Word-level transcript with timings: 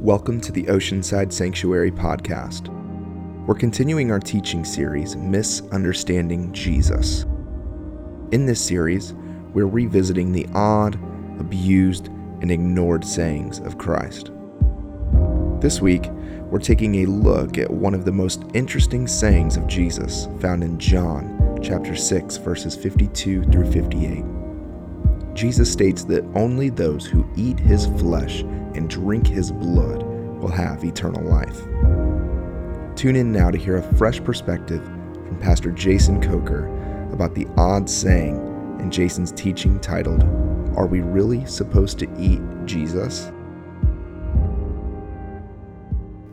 Welcome 0.00 0.40
to 0.40 0.52
the 0.52 0.62
Oceanside 0.64 1.30
Sanctuary 1.30 1.90
podcast. 1.90 2.68
We're 3.44 3.54
continuing 3.54 4.10
our 4.10 4.18
teaching 4.18 4.64
series, 4.64 5.14
Misunderstanding 5.14 6.54
Jesus. 6.54 7.26
In 8.32 8.46
this 8.46 8.64
series, 8.64 9.12
we're 9.52 9.66
revisiting 9.66 10.32
the 10.32 10.46
odd, 10.54 10.94
abused, 11.38 12.06
and 12.40 12.50
ignored 12.50 13.04
sayings 13.04 13.58
of 13.58 13.76
Christ. 13.76 14.30
This 15.60 15.82
week, 15.82 16.06
we're 16.46 16.60
taking 16.60 16.94
a 16.94 17.06
look 17.06 17.58
at 17.58 17.70
one 17.70 17.92
of 17.92 18.06
the 18.06 18.12
most 18.12 18.42
interesting 18.54 19.06
sayings 19.06 19.58
of 19.58 19.66
Jesus 19.66 20.28
found 20.40 20.64
in 20.64 20.78
John 20.78 21.60
chapter 21.62 21.94
6 21.94 22.38
verses 22.38 22.74
52 22.74 23.44
through 23.44 23.70
58. 23.70 24.39
Jesus 25.40 25.72
states 25.72 26.04
that 26.04 26.22
only 26.34 26.68
those 26.68 27.06
who 27.06 27.26
eat 27.34 27.58
his 27.58 27.86
flesh 27.86 28.42
and 28.74 28.90
drink 28.90 29.26
his 29.26 29.50
blood 29.50 30.02
will 30.02 30.50
have 30.50 30.84
eternal 30.84 31.24
life. 31.24 31.62
Tune 32.94 33.16
in 33.16 33.32
now 33.32 33.50
to 33.50 33.56
hear 33.56 33.78
a 33.78 33.82
fresh 33.96 34.22
perspective 34.22 34.84
from 34.84 35.38
Pastor 35.40 35.72
Jason 35.72 36.20
Coker 36.20 36.66
about 37.10 37.34
the 37.34 37.46
odd 37.56 37.88
saying 37.88 38.36
in 38.80 38.90
Jason's 38.90 39.32
teaching 39.32 39.80
titled, 39.80 40.24
Are 40.76 40.86
We 40.86 41.00
Really 41.00 41.46
Supposed 41.46 41.98
to 42.00 42.18
Eat 42.18 42.42
Jesus? 42.66 43.32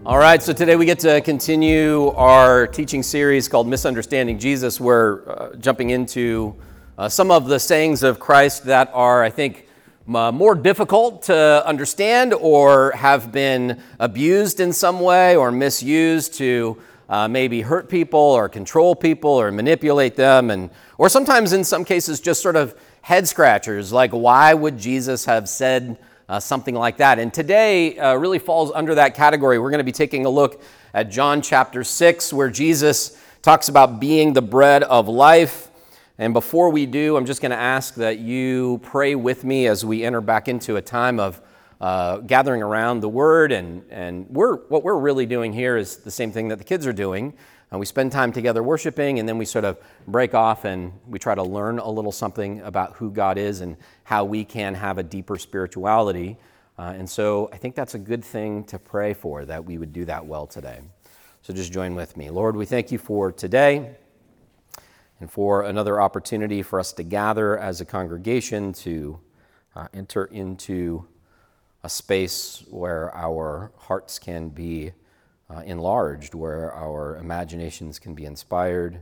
All 0.05 0.17
right, 0.17 0.44
so 0.44 0.52
today 0.52 0.75
we 0.75 0.85
get 0.85 0.99
to 0.99 1.21
continue 1.21 2.09
our 2.09 2.67
teaching 2.67 3.03
series 3.03 3.47
called 3.47 3.69
Misunderstanding 3.69 4.38
Jesus. 4.38 4.81
We're 4.81 5.30
uh, 5.30 5.55
jumping 5.55 5.91
into 5.91 6.58
uh, 6.97 7.07
some 7.09 7.31
of 7.31 7.47
the 7.47 7.59
sayings 7.59 8.03
of 8.03 8.19
Christ 8.19 8.65
that 8.65 8.89
are, 8.93 9.23
I 9.23 9.29
think, 9.29 9.67
uh, 10.13 10.31
more 10.31 10.55
difficult 10.55 11.23
to 11.23 11.65
understand 11.65 12.33
or 12.33 12.91
have 12.91 13.31
been 13.31 13.81
abused 13.99 14.59
in 14.59 14.71
some 14.73 14.99
way 14.99 15.35
or 15.35 15.52
misused 15.52 16.33
to 16.35 16.77
uh, 17.09 17.27
maybe 17.27 17.61
hurt 17.61 17.89
people 17.89 18.19
or 18.19 18.49
control 18.49 18.95
people 18.95 19.31
or 19.31 19.52
manipulate 19.52 20.16
them 20.16 20.49
and 20.49 20.69
or 20.97 21.09
sometimes 21.09 21.53
in 21.53 21.63
some 21.63 21.85
cases 21.85 22.19
just 22.19 22.41
sort 22.41 22.55
of 22.55 22.73
head 23.02 23.27
scratchers 23.27 23.94
like 23.94 24.11
why 24.11 24.53
would 24.53 24.77
jesus 24.77 25.23
have 25.23 25.47
said 25.47 25.97
uh, 26.29 26.39
something 26.39 26.75
like 26.75 26.97
that? 26.97 27.19
And 27.19 27.33
today 27.33 27.97
uh, 27.97 28.16
really 28.16 28.39
falls 28.39 28.72
under 28.73 28.95
that 28.95 29.16
category. 29.16 29.59
We're 29.59 29.69
going 29.69 29.79
to 29.79 29.85
be 29.85 29.91
taking 29.91 30.25
a 30.25 30.29
look 30.29 30.61
at 30.94 31.09
john 31.11 31.41
chapter 31.41 31.83
6 31.83 32.33
where 32.33 32.50
jesus 32.50 33.22
talks 33.41 33.69
about 33.69 34.00
being 34.00 34.33
the 34.33 34.41
bread 34.41 34.83
of 34.83 35.07
life 35.07 35.69
and 36.17 36.33
before 36.33 36.69
we 36.69 36.85
do, 36.85 37.15
I'm 37.15 37.25
just 37.25 37.41
going 37.41 37.51
to 37.51 37.57
ask 37.57 37.95
that 37.95 38.19
you 38.19 38.79
pray 38.81 39.13
with 39.13 39.43
me 39.43 39.67
as 39.67 39.85
we 39.85 40.03
enter 40.03 40.21
back 40.21 40.47
into 40.47 40.75
a 40.75 40.81
time 40.81 41.19
of 41.19 41.39
uh, 41.79 42.17
gathering 42.17 42.63
around 42.63 43.01
the 43.01 43.09
Word. 43.09 43.51
And, 43.51 43.83
and 43.91 44.25
we're, 44.29 44.57
what 44.67 44.83
we're 44.83 44.97
really 44.97 45.27
doing 45.27 45.53
here 45.53 45.77
is 45.77 45.97
the 45.97 46.09
same 46.09 46.31
thing 46.31 46.47
that 46.47 46.57
the 46.57 46.63
kids 46.63 46.88
are 46.88 46.93
doing. 46.93 47.33
Uh, 47.71 47.77
we 47.77 47.85
spend 47.85 48.11
time 48.11 48.31
together 48.31 48.63
worshiping, 48.63 49.19
and 49.19 49.29
then 49.29 49.38
we 49.38 49.45
sort 49.45 49.65
of 49.65 49.77
break 50.07 50.33
off 50.33 50.65
and 50.65 50.91
we 51.05 51.19
try 51.19 51.35
to 51.35 51.43
learn 51.43 51.79
a 51.79 51.89
little 51.89 52.11
something 52.11 52.61
about 52.61 52.93
who 52.93 53.11
God 53.11 53.38
is 53.38 53.61
and 53.61 53.77
how 54.03 54.23
we 54.23 54.43
can 54.43 54.73
have 54.73 54.97
a 54.97 55.03
deeper 55.03 55.38
spirituality. 55.38 56.38
Uh, 56.79 56.93
and 56.97 57.07
so 57.07 57.49
I 57.53 57.57
think 57.57 57.75
that's 57.75 57.93
a 57.93 57.99
good 57.99 58.23
thing 58.23 58.63
to 58.65 58.79
pray 58.79 59.13
for, 59.13 59.45
that 59.45 59.63
we 59.65 59.77
would 59.77 59.93
do 59.93 60.05
that 60.05 60.25
well 60.25 60.47
today. 60.47 60.79
So 61.41 61.53
just 61.53 61.71
join 61.71 61.93
with 61.93 62.17
me. 62.17 62.29
Lord, 62.29 62.55
we 62.55 62.65
thank 62.65 62.91
you 62.91 62.97
for 62.97 63.31
today 63.31 63.97
and 65.19 65.31
for 65.31 65.63
another 65.63 65.99
opportunity 65.99 66.61
for 66.61 66.79
us 66.79 66.93
to 66.93 67.03
gather 67.03 67.57
as 67.57 67.81
a 67.81 67.85
congregation 67.85 68.73
to 68.73 69.19
uh, 69.75 69.87
enter 69.93 70.25
into 70.25 71.07
a 71.83 71.89
space 71.89 72.63
where 72.69 73.15
our 73.15 73.71
hearts 73.77 74.19
can 74.19 74.49
be 74.49 74.91
uh, 75.49 75.59
enlarged, 75.65 76.33
where 76.33 76.73
our 76.73 77.15
imaginations 77.17 77.99
can 77.99 78.13
be 78.13 78.25
inspired, 78.25 78.99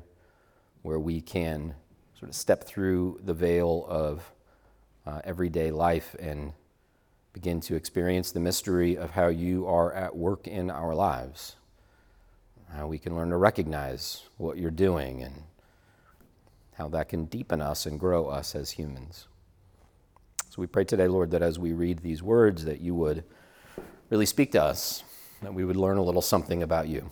where 0.84 1.00
we 1.00 1.20
can 1.20 1.74
sort 2.18 2.30
of 2.30 2.36
step 2.36 2.64
through 2.64 3.20
the 3.24 3.34
veil 3.34 3.86
of 3.90 4.32
uh, 5.06 5.22
everyday 5.24 5.72
life 5.72 6.16
and 6.20 6.54
begin 7.34 7.60
to 7.60 7.76
experience 7.76 8.32
the 8.32 8.40
mystery 8.40 8.98
of 8.98 9.12
how 9.12 9.28
you 9.28 9.68
are 9.68 9.92
at 9.94 10.16
work 10.16 10.48
in 10.48 10.70
our 10.70 10.96
lives. 10.96 11.56
How 12.74 12.88
we 12.88 12.98
can 12.98 13.16
learn 13.16 13.30
to 13.30 13.38
recognize 13.38 14.24
what 14.38 14.58
you're 14.58 14.72
doing 14.72 15.24
and 15.24 15.44
how 16.78 16.88
that 16.90 17.10
can 17.10 17.26
deepen 17.26 17.62
us 17.62 17.86
and 17.86 18.00
grow 18.00 18.28
us 18.28 18.56
as 18.56 18.72
humans. 18.72 19.28
So 20.50 20.62
we 20.62 20.68
pray 20.68 20.84
today, 20.84 21.08
Lord, 21.08 21.32
that 21.32 21.42
as 21.42 21.60
we 21.60 21.74
read 21.74 22.00
these 22.00 22.22
words, 22.22 22.66
that 22.66 22.80
you 22.82 22.96
would 22.96 23.24
really 24.10 24.26
speak 24.26 24.52
to 24.54 24.64
us, 24.64 25.04
that 25.42 25.54
we 25.54 25.66
would 25.66 25.76
learn 25.76 25.98
a 25.98 26.04
little 26.04 26.22
something 26.22 26.64
about 26.64 26.88
you. 26.88 27.10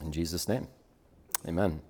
In 0.00 0.12
Jesus' 0.12 0.48
name, 0.48 0.66
amen. 1.46 1.80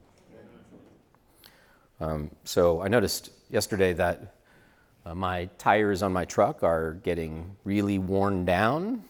Um, 2.01 2.31
so 2.45 2.83
I 2.83 2.89
noticed 2.89 3.31
yesterday 3.51 3.93
that 3.93 4.35
uh, 5.07 5.15
my 5.15 5.49
tires 5.59 6.03
on 6.03 6.13
my 6.13 6.25
truck 6.25 6.63
are 6.63 6.95
getting 6.95 7.57
really 7.65 7.99
worn 7.99 8.45
down. 8.45 9.05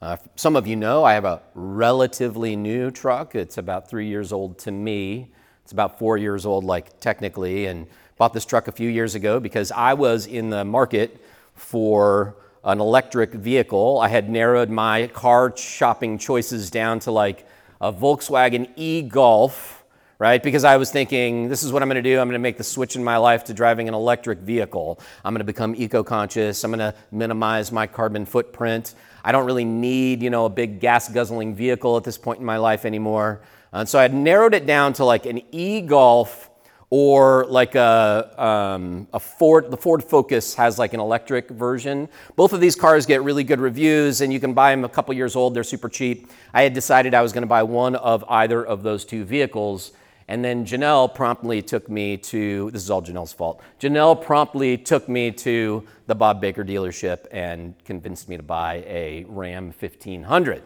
Uh, 0.00 0.16
some 0.34 0.56
of 0.56 0.66
you 0.66 0.74
know 0.74 1.04
I 1.04 1.14
have 1.14 1.24
a 1.24 1.42
relatively 1.54 2.56
new 2.56 2.90
truck. 2.90 3.34
It's 3.34 3.58
about 3.58 3.88
three 3.88 4.08
years 4.08 4.32
old 4.32 4.58
to 4.60 4.72
me. 4.72 5.30
It's 5.62 5.72
about 5.72 5.98
four 5.98 6.16
years 6.18 6.44
old, 6.46 6.64
like 6.64 7.00
technically, 7.00 7.66
and 7.66 7.86
bought 8.16 8.32
this 8.32 8.44
truck 8.44 8.68
a 8.68 8.72
few 8.72 8.88
years 8.88 9.14
ago 9.14 9.40
because 9.40 9.72
I 9.72 9.94
was 9.94 10.26
in 10.26 10.50
the 10.50 10.64
market 10.64 11.20
for 11.54 12.36
an 12.64 12.80
electric 12.80 13.32
vehicle. 13.32 13.98
I 14.00 14.08
had 14.08 14.30
narrowed 14.30 14.70
my 14.70 15.08
car 15.08 15.56
shopping 15.56 16.18
choices 16.18 16.70
down 16.70 17.00
to 17.00 17.10
like 17.10 17.46
a 17.80 17.92
Volkswagen 17.92 18.70
e 18.76 19.02
Golf, 19.02 19.84
right? 20.18 20.40
Because 20.40 20.62
I 20.62 20.76
was 20.76 20.92
thinking, 20.92 21.48
this 21.48 21.64
is 21.64 21.72
what 21.72 21.82
I'm 21.82 21.88
to 21.90 22.02
do. 22.02 22.20
I'm 22.20 22.30
to 22.30 22.38
make 22.38 22.56
the 22.56 22.64
switch 22.64 22.94
in 22.94 23.02
my 23.02 23.16
life 23.16 23.42
to 23.44 23.54
driving 23.54 23.88
an 23.88 23.94
electric 23.94 24.38
vehicle. 24.38 25.00
I'm 25.24 25.36
to 25.36 25.42
become 25.42 25.74
eco 25.74 26.04
conscious. 26.04 26.62
I'm 26.62 26.72
to 26.74 26.94
minimize 27.10 27.72
my 27.72 27.88
carbon 27.88 28.24
footprint. 28.24 28.94
I 29.24 29.32
don't 29.32 29.46
really 29.46 29.64
need, 29.64 30.22
you 30.22 30.30
know, 30.30 30.44
a 30.44 30.50
big 30.50 30.78
gas 30.78 31.08
guzzling 31.08 31.56
vehicle 31.56 31.96
at 31.96 32.04
this 32.04 32.18
point 32.18 32.38
in 32.38 32.46
my 32.46 32.58
life 32.58 32.84
anymore. 32.84 33.40
And 33.72 33.88
so 33.88 33.98
I 33.98 34.02
had 34.02 34.14
narrowed 34.14 34.54
it 34.54 34.66
down 34.66 34.92
to 34.94 35.04
like 35.04 35.26
an 35.26 35.40
e-Golf 35.50 36.50
or 36.90 37.46
like 37.46 37.74
a, 37.74 38.34
um, 38.36 39.08
a 39.14 39.18
Ford, 39.18 39.70
the 39.70 39.78
Ford 39.78 40.04
Focus 40.04 40.54
has 40.56 40.78
like 40.78 40.92
an 40.92 41.00
electric 41.00 41.48
version. 41.48 42.06
Both 42.36 42.52
of 42.52 42.60
these 42.60 42.76
cars 42.76 43.06
get 43.06 43.22
really 43.22 43.44
good 43.44 43.60
reviews 43.60 44.20
and 44.20 44.30
you 44.30 44.38
can 44.38 44.52
buy 44.52 44.72
them 44.72 44.84
a 44.84 44.90
couple 44.90 45.14
years 45.14 45.34
old. 45.34 45.54
They're 45.54 45.64
super 45.64 45.88
cheap. 45.88 46.30
I 46.52 46.64
had 46.64 46.74
decided 46.74 47.14
I 47.14 47.22
was 47.22 47.32
going 47.32 47.44
to 47.44 47.48
buy 47.48 47.62
one 47.62 47.96
of 47.96 48.26
either 48.28 48.62
of 48.62 48.82
those 48.82 49.06
two 49.06 49.24
vehicles. 49.24 49.92
And 50.28 50.44
then 50.44 50.66
Janelle 50.66 51.14
promptly 51.14 51.62
took 51.62 51.88
me 51.88 52.18
to, 52.18 52.70
this 52.72 52.82
is 52.82 52.90
all 52.90 53.00
Janelle's 53.00 53.32
fault. 53.32 53.62
Janelle 53.80 54.22
promptly 54.22 54.76
took 54.76 55.08
me 55.08 55.30
to 55.30 55.86
the 56.08 56.14
Bob 56.14 56.42
Baker 56.42 56.62
dealership 56.62 57.26
and 57.32 57.74
convinced 57.86 58.28
me 58.28 58.36
to 58.36 58.42
buy 58.42 58.84
a 58.86 59.24
Ram 59.28 59.72
1500. 59.78 60.62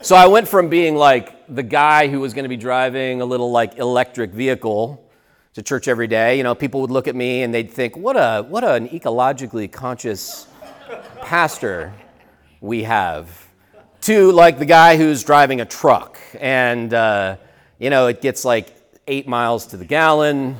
So 0.00 0.14
I 0.14 0.28
went 0.28 0.46
from 0.46 0.68
being 0.68 0.94
like 0.94 1.34
the 1.52 1.64
guy 1.64 2.06
who 2.06 2.20
was 2.20 2.32
going 2.32 2.44
to 2.44 2.48
be 2.48 2.56
driving 2.56 3.20
a 3.20 3.24
little 3.24 3.50
like 3.50 3.78
electric 3.78 4.30
vehicle 4.30 5.04
to 5.54 5.62
church 5.62 5.88
every 5.88 6.06
day. 6.06 6.36
You 6.36 6.44
know, 6.44 6.54
people 6.54 6.80
would 6.82 6.92
look 6.92 7.08
at 7.08 7.16
me 7.16 7.42
and 7.42 7.52
they'd 7.52 7.68
think, 7.68 7.96
what 7.96 8.14
a 8.14 8.42
what 8.42 8.62
an 8.62 8.88
ecologically 8.90 9.70
conscious 9.70 10.46
pastor 11.20 11.92
we 12.60 12.84
have. 12.84 13.48
To 14.02 14.30
like 14.30 14.60
the 14.60 14.66
guy 14.66 14.96
who's 14.96 15.24
driving 15.24 15.60
a 15.60 15.66
truck 15.66 16.16
and 16.38 16.94
uh, 16.94 17.36
you 17.80 17.90
know 17.90 18.06
it 18.06 18.20
gets 18.20 18.44
like 18.44 18.72
eight 19.08 19.26
miles 19.26 19.66
to 19.66 19.76
the 19.76 19.84
gallon. 19.84 20.58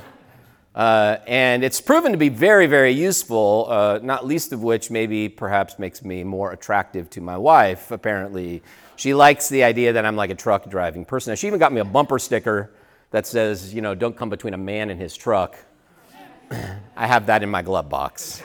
Uh, 0.74 1.18
and 1.28 1.62
it's 1.62 1.80
proven 1.80 2.12
to 2.12 2.18
be 2.18 2.28
very, 2.28 2.66
very 2.66 2.92
useful, 2.92 3.66
uh, 3.68 3.98
not 4.02 4.26
least 4.26 4.52
of 4.52 4.62
which 4.62 4.90
maybe 4.90 5.28
perhaps 5.28 5.78
makes 5.78 6.04
me 6.04 6.22
more 6.22 6.52
attractive 6.52 7.10
to 7.10 7.20
my 7.20 7.36
wife. 7.36 7.90
Apparently, 7.90 8.62
she 8.98 9.14
likes 9.14 9.48
the 9.48 9.62
idea 9.62 9.92
that 9.92 10.04
I'm 10.04 10.16
like 10.16 10.30
a 10.30 10.34
truck 10.34 10.68
driving 10.68 11.04
person. 11.04 11.34
She 11.36 11.46
even 11.46 11.60
got 11.60 11.72
me 11.72 11.80
a 11.80 11.84
bumper 11.84 12.18
sticker 12.18 12.72
that 13.12 13.28
says, 13.28 13.72
you 13.72 13.80
know, 13.80 13.94
don't 13.94 14.16
come 14.16 14.28
between 14.28 14.54
a 14.54 14.58
man 14.58 14.90
and 14.90 15.00
his 15.00 15.16
truck. 15.16 15.56
I 16.96 17.06
have 17.06 17.26
that 17.26 17.44
in 17.44 17.48
my 17.48 17.62
glove 17.62 17.88
box. 17.88 18.42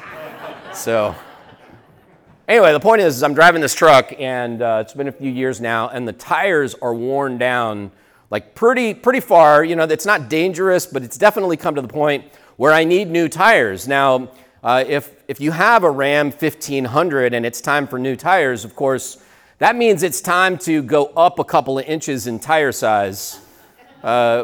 So, 0.72 1.16
anyway, 2.48 2.72
the 2.72 2.80
point 2.80 3.02
is, 3.02 3.24
I'm 3.24 3.34
driving 3.34 3.62
this 3.62 3.74
truck, 3.74 4.14
and 4.20 4.62
uh, 4.62 4.84
it's 4.86 4.94
been 4.94 5.08
a 5.08 5.12
few 5.12 5.32
years 5.32 5.60
now, 5.60 5.90
and 5.90 6.08
the 6.08 6.14
tires 6.14 6.76
are 6.84 6.94
worn 6.94 7.40
down 7.40 7.92
like 8.30 8.54
pretty 8.54 8.94
pretty 8.94 9.22
far. 9.22 9.64
You 9.64 9.76
know, 9.76 9.86
it's 9.86 10.06
not 10.06 10.30
dangerous, 10.30 10.86
but 10.86 11.02
it's 11.02 11.18
definitely 11.18 11.58
come 11.58 11.74
to 11.74 11.82
the 11.82 11.88
point 11.88 12.26
where 12.58 12.74
I 12.74 12.84
need 12.84 13.10
new 13.10 13.28
tires. 13.28 13.88
Now, 13.88 14.30
uh, 14.64 14.84
if 14.88 15.16
if 15.28 15.42
you 15.42 15.50
have 15.50 15.84
a 15.84 15.90
Ram 15.90 16.28
1500 16.28 17.34
and 17.34 17.44
it's 17.44 17.60
time 17.60 17.88
for 17.88 17.98
new 17.98 18.16
tires, 18.16 18.64
of 18.64 18.76
course 18.76 19.23
that 19.64 19.78
means 19.78 20.04
it's 20.04 20.20
time 20.20 20.58
to 20.58 20.84
go 20.84 21.06
up 21.16 21.40
a 21.40 21.44
couple 21.46 21.80
of 21.80 21.86
inches 21.86 22.28
in 22.28 22.38
tire 22.38 22.74
size. 22.74 23.40
Uh, 24.04 24.44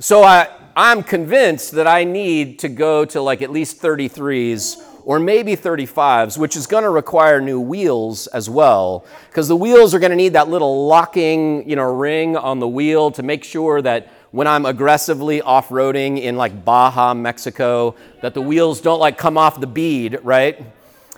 so 0.00 0.22
I, 0.24 0.48
I'm 0.74 1.02
convinced 1.02 1.72
that 1.72 1.86
I 1.86 2.04
need 2.04 2.58
to 2.60 2.70
go 2.70 3.04
to 3.04 3.20
like 3.20 3.42
at 3.42 3.50
least 3.50 3.82
33s 3.82 4.82
or 5.04 5.18
maybe 5.18 5.54
35s, 5.54 6.38
which 6.38 6.56
is 6.56 6.66
going 6.66 6.84
to 6.84 6.88
require 6.88 7.42
new 7.42 7.60
wheels 7.60 8.26
as 8.28 8.48
well, 8.48 9.04
because 9.28 9.48
the 9.48 9.56
wheels 9.56 9.92
are 9.92 9.98
going 9.98 10.08
to 10.08 10.16
need 10.16 10.32
that 10.32 10.48
little 10.48 10.86
locking, 10.86 11.68
you 11.68 11.76
know, 11.76 11.92
ring 11.92 12.34
on 12.34 12.58
the 12.58 12.68
wheel 12.68 13.10
to 13.10 13.22
make 13.22 13.44
sure 13.44 13.82
that 13.82 14.10
when 14.30 14.46
I'm 14.46 14.64
aggressively 14.64 15.42
off-roading 15.42 16.22
in 16.22 16.36
like 16.36 16.64
Baja, 16.64 17.12
Mexico, 17.12 17.96
that 18.22 18.32
the 18.32 18.40
wheels 18.40 18.80
don't 18.80 18.98
like 18.98 19.18
come 19.18 19.36
off 19.36 19.60
the 19.60 19.66
bead, 19.66 20.20
right? 20.22 20.58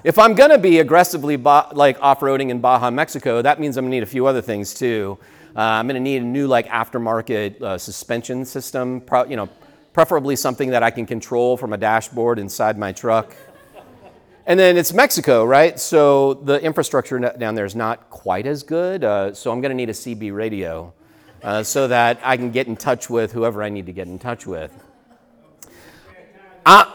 If 0.05 0.19
I'm 0.19 0.35
going 0.35 0.51
to 0.51 0.59
be 0.59 0.81
aggressively 0.81 1.39
like 1.39 1.97
off-roading 2.03 2.51
in 2.51 2.61
Baja, 2.61 2.91
Mexico, 2.91 3.41
that 3.41 3.59
means 3.59 3.79
I'm 3.79 3.85
going 3.85 3.93
to 3.93 3.97
need 3.97 4.03
a 4.03 4.07
few 4.07 4.27
other 4.27 4.43
things 4.43 4.75
too. 4.75 5.19
Uh, 5.57 5.61
I'm 5.61 5.87
going 5.87 5.95
to 5.95 6.01
need 6.01 6.21
a 6.21 6.27
new 6.27 6.47
like 6.47 6.67
aftermarket 6.67 7.63
uh, 7.63 7.79
suspension 7.79 8.45
system, 8.45 9.01
pro- 9.01 9.25
you 9.25 9.37
know, 9.37 9.49
preferably 9.95 10.37
something 10.37 10.69
that 10.71 10.83
I 10.83 10.91
can 10.91 11.07
control 11.07 11.57
from 11.57 11.73
a 11.73 11.79
dashboard 11.79 12.39
inside 12.39 12.77
my 12.77 12.93
truck. 12.93 13.35
And 14.45 14.61
then 14.61 14.77
it's 14.77 14.93
Mexico, 14.93 15.43
right? 15.43 15.81
So 15.81 16.35
the 16.35 16.63
infrastructure 16.63 17.19
down 17.19 17.55
there 17.55 17.65
is 17.65 17.75
not 17.75 18.11
quite 18.11 18.47
as 18.47 18.63
good. 18.63 19.05
Uh, 19.05 19.33
so 19.33 19.51
I'm 19.51 19.63
going 19.63 19.71
to 19.71 19.75
need 19.75 19.89
a 19.89 19.95
CB 19.95 20.35
radio 20.35 20.93
uh, 21.43 21.63
so 21.63 21.89
that 21.89 22.21
I 22.23 22.37
can 22.37 22.51
get 22.51 22.67
in 22.67 22.77
touch 22.77 23.09
with 23.09 23.33
whoever 23.33 23.63
I 23.63 23.71
need 23.71 23.87
to 23.87 23.93
get 23.93 24.07
in 24.07 24.19
touch 24.19 24.47
with. 24.47 24.71
I, 26.67 26.93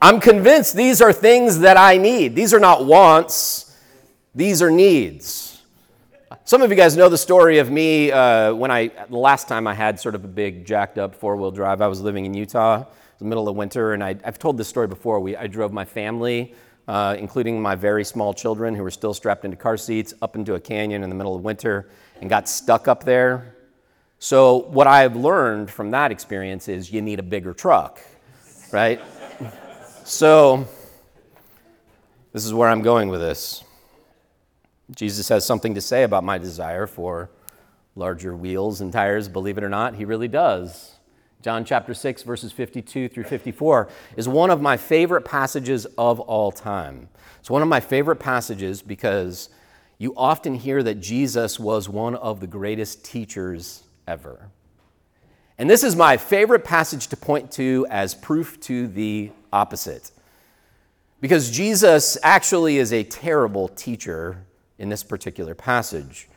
I'm 0.00 0.20
convinced 0.20 0.76
these 0.76 1.00
are 1.00 1.12
things 1.12 1.60
that 1.60 1.78
I 1.78 1.96
need. 1.96 2.34
These 2.34 2.52
are 2.52 2.60
not 2.60 2.84
wants, 2.84 3.74
these 4.34 4.60
are 4.60 4.70
needs. 4.70 5.62
Some 6.44 6.60
of 6.60 6.70
you 6.70 6.76
guys 6.76 6.96
know 6.96 7.08
the 7.08 7.18
story 7.18 7.58
of 7.58 7.70
me 7.70 8.12
uh, 8.12 8.52
when 8.52 8.70
I, 8.70 8.88
the 8.88 9.16
last 9.16 9.48
time 9.48 9.66
I 9.66 9.74
had 9.74 9.98
sort 9.98 10.14
of 10.14 10.24
a 10.24 10.28
big 10.28 10.66
jacked 10.66 10.98
up 10.98 11.14
four 11.14 11.36
wheel 11.36 11.50
drive. 11.50 11.80
I 11.80 11.86
was 11.86 12.00
living 12.00 12.26
in 12.26 12.34
Utah, 12.34 12.84
the 13.18 13.24
middle 13.24 13.48
of 13.48 13.56
winter, 13.56 13.94
and 13.94 14.04
I, 14.04 14.16
have 14.22 14.38
told 14.38 14.58
this 14.58 14.68
story 14.68 14.86
before. 14.86 15.18
We, 15.18 15.34
I 15.34 15.46
drove 15.46 15.72
my 15.72 15.84
family, 15.84 16.54
uh, 16.86 17.16
including 17.18 17.60
my 17.60 17.74
very 17.74 18.04
small 18.04 18.34
children 18.34 18.74
who 18.74 18.82
were 18.82 18.90
still 18.90 19.14
strapped 19.14 19.44
into 19.44 19.56
car 19.56 19.76
seats, 19.76 20.12
up 20.20 20.36
into 20.36 20.54
a 20.54 20.60
canyon 20.60 21.02
in 21.02 21.08
the 21.08 21.16
middle 21.16 21.34
of 21.34 21.42
winter 21.42 21.88
and 22.20 22.28
got 22.28 22.48
stuck 22.48 22.86
up 22.86 23.04
there. 23.04 23.56
So, 24.18 24.58
what 24.68 24.86
I've 24.86 25.16
learned 25.16 25.70
from 25.70 25.90
that 25.92 26.12
experience 26.12 26.68
is 26.68 26.92
you 26.92 27.02
need 27.02 27.18
a 27.18 27.24
bigger 27.24 27.54
truck, 27.54 28.00
right? 28.72 29.00
So, 30.06 30.68
this 32.32 32.44
is 32.44 32.54
where 32.54 32.68
I'm 32.68 32.82
going 32.82 33.08
with 33.08 33.18
this. 33.18 33.64
Jesus 34.94 35.28
has 35.30 35.44
something 35.44 35.74
to 35.74 35.80
say 35.80 36.04
about 36.04 36.22
my 36.22 36.38
desire 36.38 36.86
for 36.86 37.28
larger 37.96 38.36
wheels 38.36 38.80
and 38.80 38.92
tires. 38.92 39.28
Believe 39.28 39.58
it 39.58 39.64
or 39.64 39.68
not, 39.68 39.96
he 39.96 40.04
really 40.04 40.28
does. 40.28 40.92
John 41.42 41.64
chapter 41.64 41.92
6, 41.92 42.22
verses 42.22 42.52
52 42.52 43.08
through 43.08 43.24
54 43.24 43.88
is 44.16 44.28
one 44.28 44.50
of 44.50 44.62
my 44.62 44.76
favorite 44.76 45.22
passages 45.22 45.86
of 45.98 46.20
all 46.20 46.52
time. 46.52 47.08
It's 47.40 47.50
one 47.50 47.62
of 47.62 47.68
my 47.68 47.80
favorite 47.80 48.20
passages 48.20 48.82
because 48.82 49.48
you 49.98 50.14
often 50.16 50.54
hear 50.54 50.84
that 50.84 51.00
Jesus 51.00 51.58
was 51.58 51.88
one 51.88 52.14
of 52.14 52.38
the 52.38 52.46
greatest 52.46 53.04
teachers 53.04 53.82
ever. 54.06 54.50
And 55.58 55.68
this 55.68 55.82
is 55.82 55.96
my 55.96 56.16
favorite 56.16 56.64
passage 56.64 57.08
to 57.08 57.16
point 57.16 57.50
to 57.52 57.88
as 57.90 58.14
proof 58.14 58.60
to 58.60 58.86
the 58.86 59.32
opposite. 59.56 60.10
Because 61.20 61.50
Jesus 61.50 62.18
actually 62.22 62.76
is 62.76 62.92
a 62.92 63.02
terrible 63.02 63.68
teacher 63.68 64.44
in 64.78 64.90
this 64.90 65.02
particular 65.02 65.54
passage. 65.54 66.28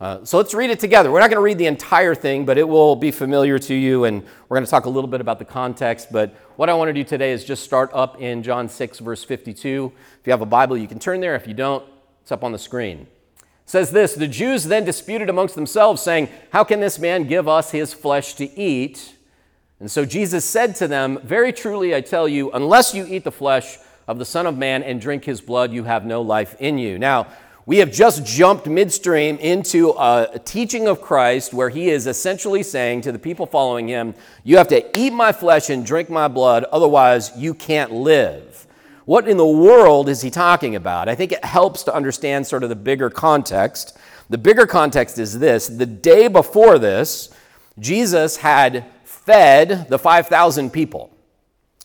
Uh, 0.00 0.24
so 0.24 0.36
let's 0.36 0.54
read 0.54 0.70
it 0.70 0.80
together. 0.80 1.12
We're 1.12 1.20
not 1.20 1.28
going 1.28 1.36
to 1.36 1.44
read 1.44 1.58
the 1.58 1.66
entire 1.66 2.14
thing, 2.14 2.44
but 2.44 2.58
it 2.58 2.68
will 2.68 2.96
be 2.96 3.12
familiar 3.12 3.58
to 3.60 3.74
you, 3.74 4.04
and 4.04 4.24
we're 4.48 4.56
going 4.56 4.64
to 4.64 4.70
talk 4.70 4.86
a 4.86 4.90
little 4.90 5.08
bit 5.08 5.20
about 5.20 5.38
the 5.38 5.44
context. 5.44 6.10
But 6.10 6.34
what 6.56 6.68
I 6.68 6.74
want 6.74 6.88
to 6.88 6.92
do 6.92 7.04
today 7.04 7.30
is 7.30 7.44
just 7.44 7.62
start 7.62 7.90
up 7.92 8.20
in 8.20 8.42
John 8.42 8.68
6, 8.68 8.98
verse 8.98 9.22
52. 9.22 9.92
If 10.20 10.26
you 10.26 10.32
have 10.32 10.40
a 10.40 10.46
Bible, 10.46 10.76
you 10.76 10.88
can 10.88 10.98
turn 10.98 11.20
there. 11.20 11.36
If 11.36 11.46
you 11.46 11.54
don't, 11.54 11.84
it's 12.22 12.32
up 12.32 12.42
on 12.42 12.50
the 12.50 12.58
screen. 12.58 13.06
It 13.38 13.46
says 13.66 13.92
this 13.92 14.14
The 14.14 14.26
Jews 14.26 14.64
then 14.64 14.84
disputed 14.84 15.28
amongst 15.28 15.54
themselves, 15.54 16.02
saying, 16.02 16.30
How 16.50 16.64
can 16.64 16.80
this 16.80 16.98
man 16.98 17.28
give 17.28 17.46
us 17.46 17.70
his 17.70 17.94
flesh 17.94 18.34
to 18.34 18.58
eat? 18.58 19.14
And 19.82 19.90
so 19.90 20.04
Jesus 20.04 20.44
said 20.44 20.76
to 20.76 20.86
them, 20.86 21.18
Very 21.24 21.52
truly 21.52 21.92
I 21.92 22.02
tell 22.02 22.28
you, 22.28 22.52
unless 22.52 22.94
you 22.94 23.04
eat 23.04 23.24
the 23.24 23.32
flesh 23.32 23.78
of 24.06 24.20
the 24.20 24.24
Son 24.24 24.46
of 24.46 24.56
Man 24.56 24.84
and 24.84 25.00
drink 25.00 25.24
his 25.24 25.40
blood, 25.40 25.72
you 25.72 25.82
have 25.82 26.06
no 26.06 26.22
life 26.22 26.54
in 26.60 26.78
you. 26.78 27.00
Now, 27.00 27.26
we 27.66 27.78
have 27.78 27.90
just 27.90 28.24
jumped 28.24 28.68
midstream 28.68 29.38
into 29.38 29.90
a 29.98 30.40
teaching 30.44 30.86
of 30.86 31.00
Christ 31.00 31.52
where 31.52 31.68
he 31.68 31.90
is 31.90 32.06
essentially 32.06 32.62
saying 32.62 33.00
to 33.00 33.10
the 33.10 33.18
people 33.18 33.44
following 33.44 33.88
him, 33.88 34.14
You 34.44 34.56
have 34.58 34.68
to 34.68 34.96
eat 34.96 35.12
my 35.12 35.32
flesh 35.32 35.68
and 35.68 35.84
drink 35.84 36.08
my 36.08 36.28
blood, 36.28 36.62
otherwise, 36.70 37.32
you 37.36 37.52
can't 37.52 37.90
live. 37.90 38.68
What 39.04 39.26
in 39.26 39.36
the 39.36 39.44
world 39.44 40.08
is 40.08 40.22
he 40.22 40.30
talking 40.30 40.76
about? 40.76 41.08
I 41.08 41.16
think 41.16 41.32
it 41.32 41.44
helps 41.44 41.82
to 41.82 41.92
understand 41.92 42.46
sort 42.46 42.62
of 42.62 42.68
the 42.68 42.76
bigger 42.76 43.10
context. 43.10 43.98
The 44.30 44.38
bigger 44.38 44.64
context 44.64 45.18
is 45.18 45.40
this 45.40 45.66
the 45.66 45.86
day 45.86 46.28
before 46.28 46.78
this, 46.78 47.30
Jesus 47.80 48.36
had 48.36 48.84
fed 49.24 49.88
the 49.88 49.98
5,000 49.98 50.70
people. 50.70 51.12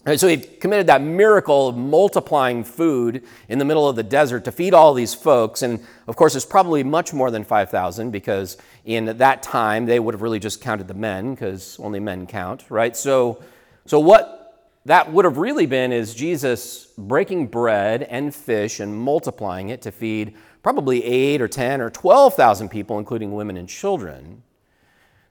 And 0.06 0.18
so 0.18 0.30
he 0.30 0.38
committed 0.38 0.88
that 0.88 1.02
miracle 1.02 1.68
of 1.68 1.76
multiplying 1.76 2.64
food 2.64 3.24
in 3.50 3.60
the 3.60 3.66
middle 3.66 3.90
of 3.90 3.98
the 3.98 4.04
desert 4.04 4.46
to 4.46 4.54
feed 4.54 4.74
all 4.74 4.94
these 4.94 5.14
folks. 5.14 5.64
And 5.64 5.86
of 6.08 6.16
course, 6.16 6.34
it's 6.34 6.46
probably 6.46 6.82
much 6.82 7.12
more 7.12 7.30
than 7.30 7.44
5,000 7.44 8.10
because 8.12 8.56
in 8.86 9.18
that 9.18 9.44
time 9.44 9.86
they 9.86 10.00
would 10.00 10.14
have 10.14 10.22
really 10.22 10.40
just 10.40 10.62
counted 10.62 10.88
the 10.88 10.94
men 10.94 11.36
because 11.36 11.78
only 11.82 12.00
men 12.00 12.26
count, 12.26 12.64
right? 12.70 12.96
So, 12.96 13.44
so 13.86 14.00
what 14.00 14.72
that 14.86 15.12
would 15.12 15.26
have 15.26 15.38
really 15.38 15.66
been 15.66 15.92
is 15.92 16.16
Jesus 16.16 16.88
breaking 16.98 17.48
bread 17.48 18.04
and 18.04 18.34
fish 18.34 18.80
and 18.80 18.98
multiplying 18.98 19.68
it 19.68 19.82
to 19.82 19.92
feed 19.92 20.36
probably 20.64 21.04
8 21.04 21.42
or 21.42 21.50
10 21.50 21.82
or 21.82 21.90
12,000 21.90 22.70
people, 22.70 22.98
including 22.98 23.34
women 23.34 23.58
and 23.58 23.68
children. 23.68 24.44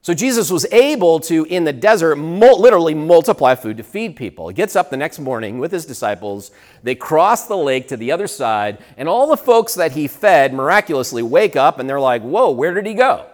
So 0.07 0.13
Jesus 0.13 0.49
was 0.49 0.65
able 0.71 1.19
to, 1.19 1.43
in 1.49 1.65
the 1.65 1.73
desert, 1.73 2.17
literally 2.17 2.93
multiply 2.93 3.55
food 3.55 3.75
to 3.75 3.83
feed 3.83 4.15
people. 4.15 4.47
He 4.47 4.53
gets 4.53 4.77
up 4.77 4.89
the 4.89 4.95
next 4.95 5.19
morning 5.19 5.59
with 5.59 5.69
his 5.69 5.85
disciples. 5.85 6.51
They 6.81 6.95
cross 6.95 7.45
the 7.45 7.57
lake 7.57 7.89
to 7.89 7.97
the 7.97 8.13
other 8.13 8.27
side, 8.27 8.77
and 8.95 9.09
all 9.09 9.27
the 9.27 9.35
folks 9.35 9.75
that 9.75 9.91
he 9.91 10.07
fed 10.07 10.53
miraculously 10.53 11.23
wake 11.23 11.57
up 11.57 11.77
and 11.77 11.89
they're 11.89 11.99
like, 11.99 12.21
Whoa, 12.21 12.51
where 12.51 12.73
did 12.73 12.85
he 12.85 12.93
go? 12.93 13.25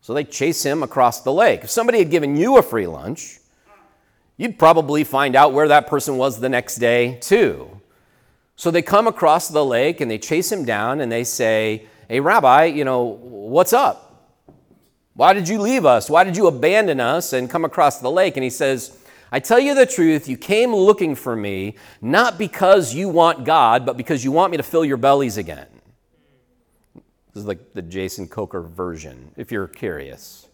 So 0.00 0.14
they 0.14 0.24
chase 0.24 0.62
him 0.62 0.82
across 0.82 1.20
the 1.20 1.30
lake. 1.34 1.62
If 1.62 1.68
somebody 1.68 1.98
had 1.98 2.10
given 2.10 2.34
you 2.34 2.56
a 2.56 2.62
free 2.62 2.86
lunch, 2.86 3.38
you'd 4.38 4.58
probably 4.58 5.04
find 5.04 5.36
out 5.36 5.52
where 5.52 5.68
that 5.68 5.88
person 5.88 6.16
was 6.16 6.40
the 6.40 6.48
next 6.48 6.76
day, 6.76 7.18
too. 7.20 7.82
So 8.56 8.70
they 8.70 8.80
come 8.80 9.06
across 9.06 9.48
the 9.48 9.62
lake 9.62 10.00
and 10.00 10.10
they 10.10 10.16
chase 10.16 10.50
him 10.50 10.64
down 10.64 11.02
and 11.02 11.12
they 11.12 11.24
say, 11.24 11.84
Hey, 12.08 12.18
Rabbi, 12.18 12.64
you 12.64 12.86
know, 12.86 13.02
what's 13.02 13.74
up? 13.74 14.07
Why 15.18 15.32
did 15.32 15.48
you 15.48 15.60
leave 15.60 15.84
us? 15.84 16.08
Why 16.08 16.22
did 16.22 16.36
you 16.36 16.46
abandon 16.46 17.00
us 17.00 17.32
and 17.32 17.50
come 17.50 17.64
across 17.64 17.98
the 17.98 18.08
lake? 18.08 18.36
And 18.36 18.44
he 18.44 18.50
says, 18.50 18.96
I 19.32 19.40
tell 19.40 19.58
you 19.58 19.74
the 19.74 19.84
truth, 19.84 20.28
you 20.28 20.36
came 20.36 20.72
looking 20.72 21.16
for 21.16 21.34
me, 21.34 21.74
not 22.00 22.38
because 22.38 22.94
you 22.94 23.08
want 23.08 23.44
God, 23.44 23.84
but 23.84 23.96
because 23.96 24.22
you 24.22 24.30
want 24.30 24.52
me 24.52 24.58
to 24.58 24.62
fill 24.62 24.84
your 24.84 24.96
bellies 24.96 25.36
again. 25.36 25.66
This 27.34 27.40
is 27.42 27.46
like 27.46 27.72
the 27.72 27.82
Jason 27.82 28.28
Coker 28.28 28.62
version, 28.62 29.32
if 29.36 29.50
you're 29.50 29.66
curious. 29.66 30.46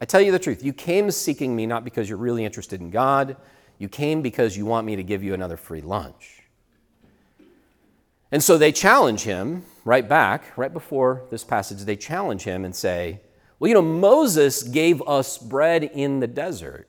I 0.00 0.04
tell 0.04 0.20
you 0.20 0.32
the 0.32 0.40
truth, 0.40 0.64
you 0.64 0.72
came 0.72 1.08
seeking 1.12 1.54
me 1.54 1.64
not 1.64 1.84
because 1.84 2.08
you're 2.08 2.18
really 2.18 2.44
interested 2.44 2.80
in 2.80 2.90
God, 2.90 3.36
you 3.78 3.88
came 3.88 4.20
because 4.20 4.56
you 4.56 4.66
want 4.66 4.84
me 4.84 4.96
to 4.96 5.04
give 5.04 5.22
you 5.22 5.32
another 5.32 5.56
free 5.56 5.80
lunch. 5.80 6.42
And 8.32 8.42
so 8.42 8.58
they 8.58 8.72
challenge 8.72 9.20
him 9.20 9.64
right 9.84 10.08
back, 10.08 10.58
right 10.58 10.72
before 10.72 11.22
this 11.30 11.44
passage, 11.44 11.84
they 11.84 11.94
challenge 11.94 12.42
him 12.42 12.64
and 12.64 12.74
say, 12.74 13.20
well, 13.58 13.68
you 13.68 13.74
know, 13.74 13.82
Moses 13.82 14.62
gave 14.62 15.02
us 15.02 15.38
bread 15.38 15.84
in 15.84 16.20
the 16.20 16.26
desert. 16.26 16.88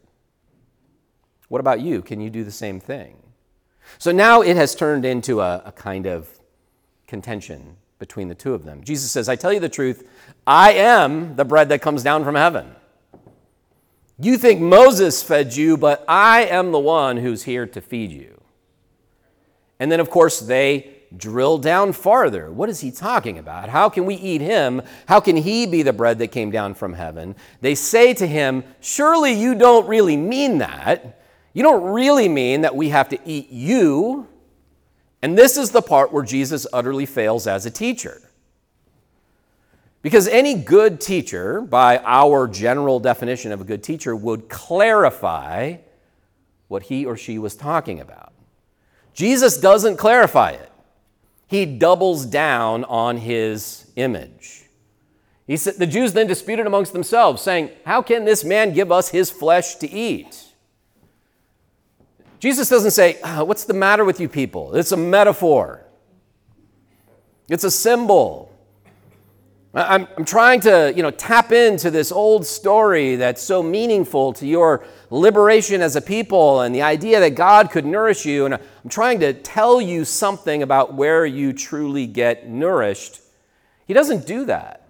What 1.47 1.61
about 1.61 1.81
you? 1.81 2.01
Can 2.01 2.21
you 2.21 2.29
do 2.29 2.43
the 2.43 2.51
same 2.51 2.79
thing? 2.79 3.17
So 3.97 4.11
now 4.11 4.41
it 4.41 4.55
has 4.55 4.75
turned 4.75 5.03
into 5.03 5.41
a, 5.41 5.63
a 5.65 5.71
kind 5.71 6.05
of 6.05 6.29
contention 7.07 7.75
between 7.97 8.27
the 8.27 8.35
two 8.35 8.53
of 8.53 8.65
them. 8.65 8.83
Jesus 8.83 9.11
says, 9.11 9.27
I 9.27 9.35
tell 9.35 9.51
you 9.51 9.59
the 9.59 9.67
truth, 9.67 10.07
I 10.45 10.73
am 10.73 11.35
the 11.35 11.45
bread 11.45 11.69
that 11.69 11.81
comes 11.81 12.03
down 12.03 12.23
from 12.23 12.35
heaven. 12.35 12.75
You 14.19 14.37
think 14.37 14.61
Moses 14.61 15.23
fed 15.23 15.55
you, 15.55 15.75
but 15.75 16.05
I 16.07 16.45
am 16.45 16.71
the 16.71 16.79
one 16.79 17.17
who's 17.17 17.43
here 17.43 17.65
to 17.65 17.81
feed 17.81 18.11
you. 18.11 18.41
And 19.79 19.91
then, 19.91 19.99
of 19.99 20.09
course, 20.09 20.39
they 20.39 20.98
drill 21.15 21.57
down 21.57 21.93
farther. 21.93 22.51
What 22.51 22.69
is 22.69 22.81
he 22.81 22.91
talking 22.91 23.37
about? 23.37 23.69
How 23.69 23.89
can 23.89 24.05
we 24.05 24.15
eat 24.15 24.41
him? 24.41 24.81
How 25.07 25.19
can 25.19 25.37
he 25.37 25.65
be 25.65 25.81
the 25.81 25.93
bread 25.93 26.19
that 26.19 26.27
came 26.27 26.51
down 26.51 26.73
from 26.73 26.93
heaven? 26.93 27.35
They 27.61 27.75
say 27.75 28.13
to 28.15 28.27
him, 28.27 28.63
Surely 28.79 29.33
you 29.33 29.55
don't 29.55 29.87
really 29.87 30.17
mean 30.17 30.59
that. 30.59 31.21
You 31.53 31.63
don't 31.63 31.83
really 31.83 32.29
mean 32.29 32.61
that 32.61 32.75
we 32.75 32.89
have 32.89 33.09
to 33.09 33.19
eat 33.25 33.49
you. 33.49 34.27
And 35.21 35.37
this 35.37 35.57
is 35.57 35.71
the 35.71 35.81
part 35.81 36.13
where 36.13 36.23
Jesus 36.23 36.65
utterly 36.71 37.05
fails 37.05 37.47
as 37.47 37.65
a 37.65 37.71
teacher. 37.71 38.21
Because 40.01 40.27
any 40.29 40.53
good 40.53 41.01
teacher, 41.01 41.59
by 41.59 41.97
our 42.05 42.47
general 42.47 42.99
definition 42.99 43.51
of 43.51 43.59
a 43.59 43.65
good 43.65 43.83
teacher, 43.83 44.15
would 44.15 44.47
clarify 44.47 45.77
what 46.69 46.83
he 46.83 47.05
or 47.05 47.17
she 47.17 47.37
was 47.37 47.55
talking 47.55 47.99
about. 47.99 48.31
Jesus 49.13 49.57
doesn't 49.57 49.97
clarify 49.97 50.51
it, 50.51 50.68
he 51.49 51.65
doubles 51.65 52.27
down 52.27 52.83
on 52.83 53.17
his 53.17 53.91
image. 53.95 54.65
He 55.47 55.57
said, 55.57 55.77
the 55.77 55.87
Jews 55.87 56.13
then 56.13 56.27
disputed 56.27 56.67
amongst 56.67 56.93
themselves, 56.93 57.41
saying, 57.41 57.71
How 57.83 58.03
can 58.03 58.23
this 58.23 58.43
man 58.43 58.71
give 58.71 58.91
us 58.91 59.09
his 59.09 59.31
flesh 59.31 59.75
to 59.77 59.89
eat? 59.89 60.45
Jesus 62.39 62.69
doesn't 62.69 62.91
say, 62.91 63.17
oh, 63.23 63.43
What's 63.45 63.63
the 63.63 63.73
matter 63.73 64.05
with 64.05 64.19
you 64.19 64.29
people? 64.29 64.75
It's 64.75 64.91
a 64.91 64.97
metaphor, 64.97 65.83
it's 67.49 67.63
a 67.63 67.71
symbol. 67.71 68.48
I'm, 69.73 70.07
I'm 70.17 70.25
trying 70.25 70.61
to 70.61 70.91
you 70.95 71.03
know, 71.03 71.11
tap 71.11 71.51
into 71.51 71.91
this 71.91 72.11
old 72.11 72.45
story 72.45 73.15
that's 73.17 73.41
so 73.41 73.61
meaningful 73.61 74.33
to 74.33 74.47
your 74.47 74.85
liberation 75.11 75.81
as 75.81 75.95
a 75.95 76.01
people 76.01 76.61
and 76.61 76.73
the 76.73 76.81
idea 76.81 77.19
that 77.19 77.35
God 77.35 77.69
could 77.69 77.85
nourish 77.85 78.25
you. 78.25 78.45
And 78.45 78.55
I'm 78.55 78.89
trying 78.89 79.19
to 79.19 79.33
tell 79.33 79.79
you 79.79 80.05
something 80.05 80.63
about 80.63 80.95
where 80.95 81.25
you 81.25 81.53
truly 81.53 82.07
get 82.07 82.47
nourished. 82.47 83.21
He 83.85 83.93
doesn't 83.93 84.25
do 84.25 84.45
that. 84.45 84.87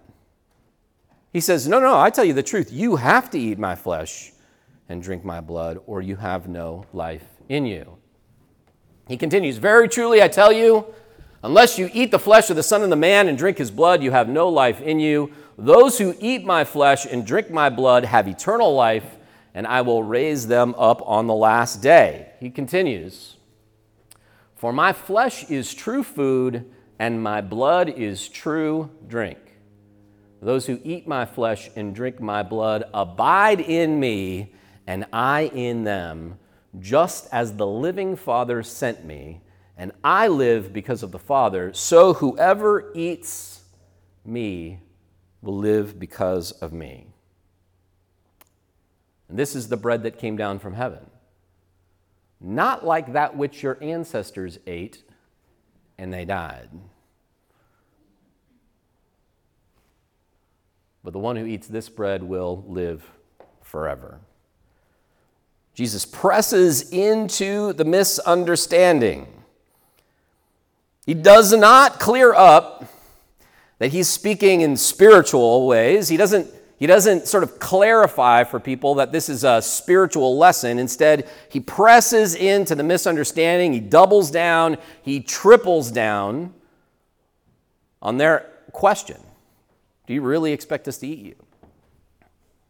He 1.32 1.40
says, 1.40 1.68
No, 1.68 1.78
no, 1.78 1.98
I 1.98 2.10
tell 2.10 2.24
you 2.24 2.32
the 2.32 2.42
truth. 2.42 2.72
You 2.72 2.96
have 2.96 3.30
to 3.30 3.38
eat 3.38 3.58
my 3.58 3.74
flesh 3.74 4.32
and 4.88 5.02
drink 5.02 5.24
my 5.24 5.40
blood, 5.40 5.78
or 5.86 6.02
you 6.02 6.16
have 6.16 6.48
no 6.48 6.84
life 6.92 7.24
in 7.48 7.66
you. 7.66 7.98
He 9.08 9.16
continues, 9.16 9.58
Very 9.58 9.88
truly, 9.88 10.22
I 10.22 10.28
tell 10.28 10.52
you, 10.52 10.86
unless 11.42 11.78
you 11.78 11.90
eat 11.92 12.10
the 12.10 12.18
flesh 12.18 12.50
of 12.50 12.56
the 12.56 12.62
Son 12.62 12.82
of 12.82 12.90
the 12.90 12.96
Man 12.96 13.28
and 13.28 13.38
drink 13.38 13.58
his 13.58 13.70
blood, 13.70 14.02
you 14.02 14.10
have 14.10 14.28
no 14.28 14.48
life 14.48 14.80
in 14.80 15.00
you. 15.00 15.32
Those 15.56 15.98
who 15.98 16.14
eat 16.20 16.44
my 16.44 16.64
flesh 16.64 17.06
and 17.06 17.26
drink 17.26 17.50
my 17.50 17.68
blood 17.68 18.04
have 18.04 18.28
eternal 18.28 18.74
life, 18.74 19.16
and 19.54 19.66
I 19.66 19.82
will 19.82 20.02
raise 20.02 20.46
them 20.46 20.74
up 20.78 21.02
on 21.06 21.26
the 21.26 21.34
last 21.34 21.82
day. 21.82 22.32
He 22.40 22.50
continues, 22.50 23.36
For 24.54 24.72
my 24.72 24.92
flesh 24.92 25.50
is 25.50 25.74
true 25.74 26.02
food, 26.02 26.64
and 26.98 27.22
my 27.22 27.40
blood 27.40 27.88
is 27.88 28.28
true 28.28 28.90
drink. 29.06 29.38
Those 30.42 30.66
who 30.66 30.80
eat 30.84 31.06
my 31.06 31.26
flesh 31.26 31.70
and 31.76 31.94
drink 31.94 32.20
my 32.20 32.42
blood 32.42 32.84
abide 32.94 33.60
in 33.60 34.00
me, 34.00 34.54
and 34.86 35.04
I 35.12 35.50
in 35.54 35.84
them, 35.84 36.38
just 36.78 37.28
as 37.32 37.56
the 37.56 37.66
living 37.66 38.16
Father 38.16 38.62
sent 38.62 39.04
me, 39.04 39.42
and 39.80 39.92
I 40.04 40.28
live 40.28 40.72
because 40.72 41.02
of 41.02 41.10
the 41.10 41.18
Father, 41.18 41.72
so 41.72 42.12
whoever 42.12 42.92
eats 42.94 43.62
me 44.24 44.80
will 45.40 45.56
live 45.56 45.98
because 45.98 46.52
of 46.52 46.72
me. 46.72 47.06
And 49.30 49.38
this 49.38 49.56
is 49.56 49.68
the 49.68 49.78
bread 49.78 50.02
that 50.02 50.18
came 50.18 50.36
down 50.36 50.58
from 50.58 50.74
heaven. 50.74 51.06
Not 52.40 52.84
like 52.84 53.14
that 53.14 53.36
which 53.36 53.62
your 53.62 53.78
ancestors 53.80 54.58
ate 54.66 55.02
and 55.96 56.12
they 56.12 56.26
died. 56.26 56.68
but 61.02 61.12
the 61.12 61.18
one 61.18 61.36
who 61.36 61.46
eats 61.46 61.66
this 61.66 61.88
bread 61.88 62.22
will 62.22 62.64
live 62.68 63.10
forever. 63.62 64.20
Jesus 65.74 66.04
presses 66.04 66.90
into 66.90 67.72
the 67.72 67.84
misunderstanding. 67.84 69.39
He 71.10 71.14
does 71.14 71.52
not 71.52 71.98
clear 71.98 72.32
up 72.32 72.84
that 73.78 73.88
he's 73.88 74.08
speaking 74.08 74.60
in 74.60 74.76
spiritual 74.76 75.66
ways. 75.66 76.08
He 76.08 76.16
doesn't, 76.16 76.46
he 76.76 76.86
doesn't 76.86 77.26
sort 77.26 77.42
of 77.42 77.58
clarify 77.58 78.44
for 78.44 78.60
people 78.60 78.94
that 78.94 79.10
this 79.10 79.28
is 79.28 79.42
a 79.42 79.60
spiritual 79.60 80.38
lesson. 80.38 80.78
Instead, 80.78 81.28
he 81.48 81.58
presses 81.58 82.36
into 82.36 82.76
the 82.76 82.84
misunderstanding. 82.84 83.72
He 83.72 83.80
doubles 83.80 84.30
down, 84.30 84.78
he 85.02 85.18
triples 85.18 85.90
down 85.90 86.54
on 88.00 88.16
their 88.16 88.48
question. 88.70 89.20
Do 90.06 90.14
you 90.14 90.22
really 90.22 90.52
expect 90.52 90.86
us 90.86 90.98
to 90.98 91.08
eat 91.08 91.26
you? 91.26 91.34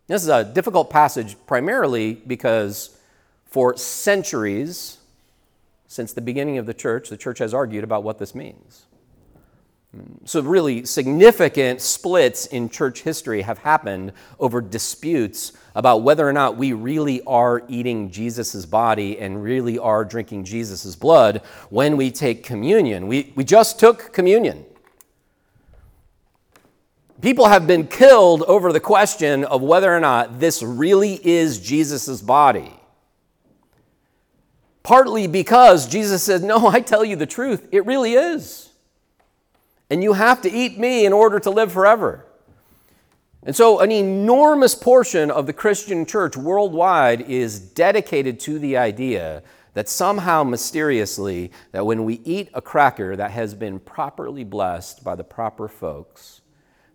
This 0.07 0.23
is 0.23 0.31
a 0.31 0.45
difficult 0.45 0.89
passage 0.89 1.37
primarily 1.47 2.15
because 2.15 2.99
for 3.45 3.77
centuries, 3.77 4.97
since 5.91 6.13
the 6.13 6.21
beginning 6.21 6.57
of 6.57 6.67
the 6.67 6.73
church, 6.73 7.09
the 7.09 7.17
church 7.17 7.41
has 7.41 7.53
argued 7.53 7.83
about 7.83 8.05
what 8.05 8.17
this 8.17 8.33
means. 8.33 8.87
So, 10.25 10.41
really 10.41 10.85
significant 10.85 11.81
splits 11.81 12.47
in 12.47 12.69
church 12.69 13.03
history 13.03 13.43
have 13.43 13.59
happened 13.59 14.13
over 14.39 14.61
disputes 14.61 15.53
about 15.75 16.03
whether 16.03 16.29
or 16.29 16.33
not 16.33 16.57
we 16.57 16.75
really 16.75 17.23
are 17.23 17.65
eating 17.67 18.09
Jesus' 18.13 18.65
body 18.67 19.19
and 19.19 19.43
really 19.43 19.81
are 19.81 20.05
drinking 20.05 20.45
Jesus' 20.45 20.95
blood 20.95 21.43
when 21.71 21.97
we 21.97 22.13
take 22.13 22.45
communion. 22.45 23.09
We, 23.09 23.33
we 23.35 23.43
just 23.43 23.81
took 23.81 24.13
communion. 24.13 24.65
People 27.21 27.49
have 27.49 27.67
been 27.67 27.89
killed 27.89 28.45
over 28.45 28.73
the 28.73 28.79
question 28.79 29.43
of 29.43 29.61
whether 29.61 29.93
or 29.93 29.99
not 29.99 30.39
this 30.39 30.63
really 30.63 31.15
is 31.27 31.59
Jesus' 31.59 32.23
body. 32.23 32.80
Partly 34.83 35.27
because 35.27 35.89
Jesus 35.89 36.23
said, 36.23 36.43
No, 36.43 36.69
I 36.69 36.81
tell 36.81 37.05
you 37.05 37.17
the 37.17 37.27
truth, 37.27 37.69
it 37.73 37.85
really 37.87 38.15
is. 38.15 38.71
And 39.89 40.03
you 40.03 40.13
have 40.13 40.43
to 40.43 40.51
eat 40.51 40.79
me 40.79 41.05
in 41.05 41.13
order 41.13 41.41
to 41.41 41.51
live 41.51 41.73
forever. 41.73 42.27
And 43.43 43.57
so, 43.57 43.81
an 43.81 43.91
enormous 43.91 44.75
portion 44.75 45.31
of 45.31 45.47
the 45.47 45.53
Christian 45.53 46.05
church 46.05 46.37
worldwide 46.37 47.23
is 47.23 47.59
dedicated 47.59 48.39
to 48.41 48.59
the 48.59 48.77
idea 48.77 49.43
that 49.75 49.89
somehow 49.89 50.45
mysteriously 50.45 51.51
that 51.73 51.87
when 51.87 52.05
we 52.05 52.21
eat 52.25 52.51
a 52.55 52.61
cracker 52.61 53.17
that 53.17 53.31
has 53.31 53.55
been 53.55 53.79
properly 53.79 54.45
blessed 54.45 55.03
by 55.05 55.15
the 55.15 55.25
proper 55.25 55.69
folks 55.69 56.41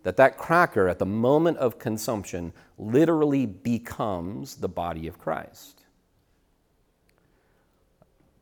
that 0.06 0.18
that 0.18 0.38
cracker 0.38 0.88
at 0.88 1.00
the 1.00 1.06
moment 1.06 1.58
of 1.58 1.80
consumption 1.80 2.54
literally 2.77 3.48
becomes 3.48 4.58
the 4.58 4.70
body 4.70 5.08
of 5.08 5.18
Christ. 5.18 5.82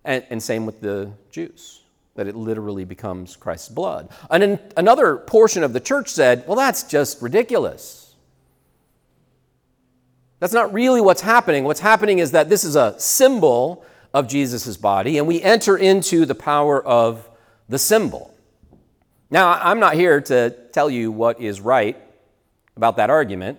And, 0.05 0.25
and 0.29 0.43
same 0.43 0.65
with 0.65 0.81
the 0.81 1.11
juice, 1.31 1.81
that 2.15 2.27
it 2.27 2.35
literally 2.35 2.85
becomes 2.85 3.35
Christ's 3.35 3.69
blood. 3.69 4.09
And 4.29 4.43
in, 4.43 4.59
another 4.75 5.17
portion 5.17 5.63
of 5.63 5.73
the 5.73 5.79
church 5.79 6.09
said, 6.09 6.43
well, 6.47 6.57
that's 6.57 6.83
just 6.83 7.21
ridiculous. 7.21 8.13
That's 10.39 10.53
not 10.53 10.73
really 10.73 10.99
what's 10.99 11.21
happening. 11.21 11.63
What's 11.63 11.79
happening 11.79 12.19
is 12.19 12.31
that 12.31 12.49
this 12.49 12.65
is 12.65 12.75
a 12.75 12.99
symbol 12.99 13.85
of 14.13 14.27
Jesus' 14.27 14.75
body, 14.75 15.17
and 15.17 15.25
we 15.25 15.41
enter 15.41 15.77
into 15.77 16.25
the 16.25 16.35
power 16.35 16.83
of 16.83 17.27
the 17.69 17.79
symbol. 17.79 18.33
Now, 19.31 19.53
I'm 19.53 19.79
not 19.79 19.95
here 19.95 20.21
to 20.21 20.51
tell 20.73 20.89
you 20.89 21.11
what 21.11 21.39
is 21.39 21.61
right 21.61 21.97
about 22.75 22.97
that 22.97 23.09
argument. 23.09 23.57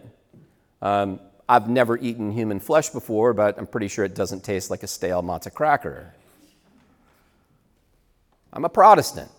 Um, 0.83 1.21
I've 1.49 1.69
never 1.69 1.97
eaten 1.99 2.31
human 2.31 2.61
flesh 2.61 2.91
before, 2.91 3.33
but 3.33 3.59
I'm 3.59 3.67
pretty 3.67 3.89
sure 3.89 4.05
it 4.05 4.15
doesn't 4.15 4.45
taste 4.45 4.71
like 4.71 4.83
a 4.83 4.87
stale 4.87 5.23
matzah 5.23 5.53
cracker. 5.53 6.13
I'm 8.55 8.65
a 8.65 8.69
Protestant. 8.69 9.31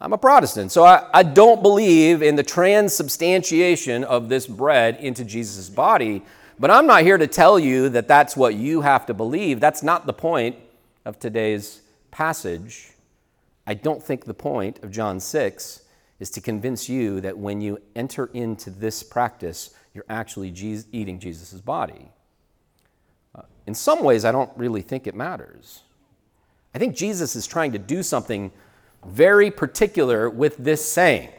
I'm 0.00 0.12
a 0.12 0.18
Protestant, 0.18 0.70
so 0.70 0.84
I, 0.84 1.08
I 1.14 1.22
don't 1.22 1.62
believe 1.62 2.20
in 2.20 2.36
the 2.36 2.42
transubstantiation 2.42 4.04
of 4.04 4.28
this 4.28 4.46
bread 4.46 4.98
into 5.00 5.24
Jesus' 5.24 5.70
body, 5.70 6.22
but 6.58 6.70
I'm 6.70 6.86
not 6.86 7.04
here 7.04 7.16
to 7.16 7.26
tell 7.26 7.58
you 7.58 7.88
that 7.88 8.06
that's 8.06 8.36
what 8.36 8.54
you 8.54 8.82
have 8.82 9.06
to 9.06 9.14
believe. 9.14 9.60
That's 9.60 9.82
not 9.82 10.04
the 10.04 10.12
point 10.12 10.56
of 11.06 11.18
today's 11.18 11.80
passage. 12.10 12.90
I 13.66 13.72
don't 13.72 14.02
think 14.02 14.26
the 14.26 14.34
point 14.34 14.84
of 14.84 14.90
John 14.90 15.20
6 15.20 15.82
is 16.20 16.28
to 16.30 16.40
convince 16.42 16.86
you 16.86 17.22
that 17.22 17.38
when 17.38 17.62
you 17.62 17.80
enter 17.96 18.26
into 18.34 18.68
this 18.68 19.02
practice, 19.02 19.70
you're 19.94 20.04
actually 20.10 20.50
Jesus, 20.50 20.86
eating 20.92 21.18
Jesus' 21.18 21.62
body. 21.62 22.10
Uh, 23.34 23.42
in 23.66 23.74
some 23.74 24.04
ways, 24.04 24.26
I 24.26 24.32
don't 24.32 24.50
really 24.54 24.82
think 24.82 25.06
it 25.06 25.14
matters. 25.14 25.83
I 26.74 26.78
think 26.78 26.96
Jesus 26.96 27.36
is 27.36 27.46
trying 27.46 27.72
to 27.72 27.78
do 27.78 28.02
something 28.02 28.50
very 29.06 29.50
particular 29.50 30.28
with 30.28 30.56
this 30.56 30.84
saying. 30.84 31.30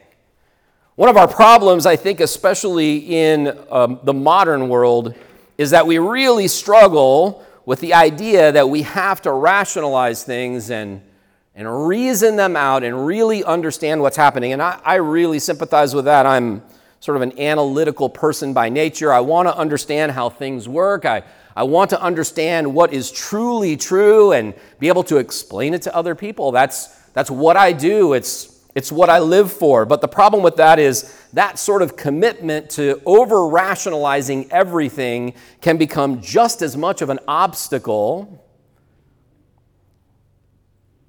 One 0.96 1.10
of 1.10 1.18
our 1.18 1.28
problems, 1.28 1.86
I 1.86 1.98
think, 1.98 2.22
especially 2.22 2.98
in 2.98 3.58
um, 3.70 4.00
the 4.04 4.14
modern 4.14 4.70
world, 4.70 5.14
is 5.58 5.72
that 5.72 5.86
we 5.86 5.98
really 5.98 6.48
struggle 6.48 7.46
with 7.66 7.82
the 7.82 7.94
idea 7.94 8.52
that 8.52 8.70
we 8.70 8.84
have 8.84 9.22
to 9.24 9.32
rationalize 9.32 10.24
things 10.24 10.70
and 10.70 11.02
and 11.56 11.88
reason 11.88 12.36
them 12.36 12.56
out 12.58 12.84
and 12.84 13.08
really 13.08 13.44
understand 13.44 14.02
what's 14.02 14.18
happening. 14.18 14.52
And 14.52 14.62
I, 14.62 14.80
I 14.84 14.96
really 14.96 15.40
sympathize 15.40 15.96
with 15.96 16.06
that. 16.06 16.26
I'm 16.26 16.62
sort 17.00 17.18
of 17.18 17.22
an 17.22 17.40
analytical 17.40 18.10
person 18.10 18.54
by 18.54 18.70
nature. 18.70 19.14
I 19.14 19.20
want 19.20 19.48
to 19.48 19.56
understand 19.56 20.12
how 20.12 20.30
things 20.30 20.68
work. 20.68 21.06
I, 21.06 21.24
I 21.56 21.64
want 21.64 21.92
to 21.92 22.02
understand 22.02 22.74
what 22.74 22.94
is 22.94 23.12
truly 23.12 23.78
true 23.78 24.32
and 24.32 24.54
be 24.80 24.88
able 24.88 25.04
to 25.06 25.18
explain 25.18 25.74
it 25.74 25.84
to 25.84 25.96
other 25.96 26.16
people. 26.16 26.52
That's, 26.52 26.88
that's 27.14 27.32
what 27.32 27.58
I 27.58 27.74
do. 27.74 28.14
It's, 28.14 28.56
it's 28.76 28.92
what 28.92 29.10
I 29.10 29.20
live 29.20 29.54
for. 29.54 29.86
But 29.86 30.02
the 30.02 30.08
problem 30.08 30.44
with 30.44 30.58
that 30.58 30.80
is 30.80 31.26
that 31.34 31.58
sort 31.58 31.82
of 31.82 31.96
commitment 31.96 32.70
to 32.72 33.02
over 33.06 33.48
rationalizing 33.48 34.52
everything 34.52 35.34
can 35.62 35.78
become 35.78 36.22
just 36.22 36.62
as 36.62 36.76
much 36.76 37.02
of 37.02 37.10
an 37.10 37.20
obstacle 37.28 38.46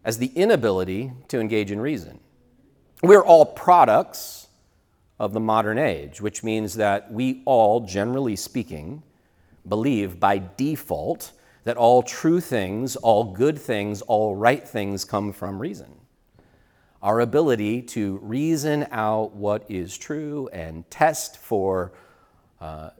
as 0.04 0.18
the 0.18 0.28
inability 0.36 1.12
to 1.26 1.40
engage 1.40 1.72
in 1.72 1.80
reason. 1.80 2.20
We're 3.02 3.24
all 3.24 3.44
products 3.44 4.45
of 5.18 5.32
the 5.32 5.40
modern 5.40 5.78
age, 5.78 6.20
which 6.20 6.44
means 6.44 6.74
that 6.74 7.10
we 7.10 7.42
all, 7.44 7.80
generally 7.80 8.36
speaking, 8.36 9.02
believe 9.66 10.20
by 10.20 10.42
default 10.56 11.32
that 11.64 11.76
all 11.76 12.02
true 12.02 12.40
things, 12.40 12.94
all 12.96 13.24
good 13.24 13.58
things, 13.58 14.02
all 14.02 14.36
right 14.36 14.66
things 14.66 15.04
come 15.04 15.32
from 15.32 15.58
reason. 15.58 15.92
Our 17.02 17.20
ability 17.20 17.82
to 17.82 18.18
reason 18.18 18.86
out 18.90 19.34
what 19.34 19.64
is 19.68 19.96
true 19.96 20.48
and 20.52 20.88
test 20.90 21.38
for 21.38 21.92
uh, 22.60 22.90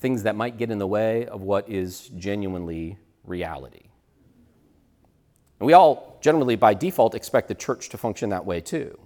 things 0.00 0.22
that 0.22 0.36
might 0.36 0.56
get 0.56 0.70
in 0.70 0.78
the 0.78 0.86
way 0.86 1.26
of 1.26 1.42
what 1.42 1.68
is 1.68 2.08
genuinely 2.16 2.98
reality. 3.24 3.88
And 5.60 5.66
we 5.66 5.72
all 5.72 6.18
generally, 6.20 6.56
by 6.56 6.74
default, 6.74 7.14
expect 7.14 7.48
the 7.48 7.54
church 7.54 7.88
to 7.90 7.98
function 7.98 8.30
that 8.30 8.44
way 8.44 8.60
too. 8.60 8.98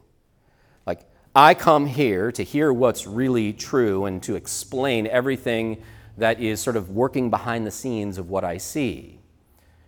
Like, 0.86 1.00
I 1.34 1.54
come 1.54 1.86
here 1.86 2.32
to 2.32 2.42
hear 2.42 2.72
what's 2.72 3.06
really 3.06 3.52
true 3.52 4.04
and 4.04 4.20
to 4.24 4.34
explain 4.34 5.06
everything 5.06 5.80
that 6.16 6.40
is 6.40 6.60
sort 6.60 6.74
of 6.74 6.90
working 6.90 7.30
behind 7.30 7.64
the 7.64 7.70
scenes 7.70 8.18
of 8.18 8.28
what 8.28 8.42
I 8.42 8.58
see. 8.58 9.20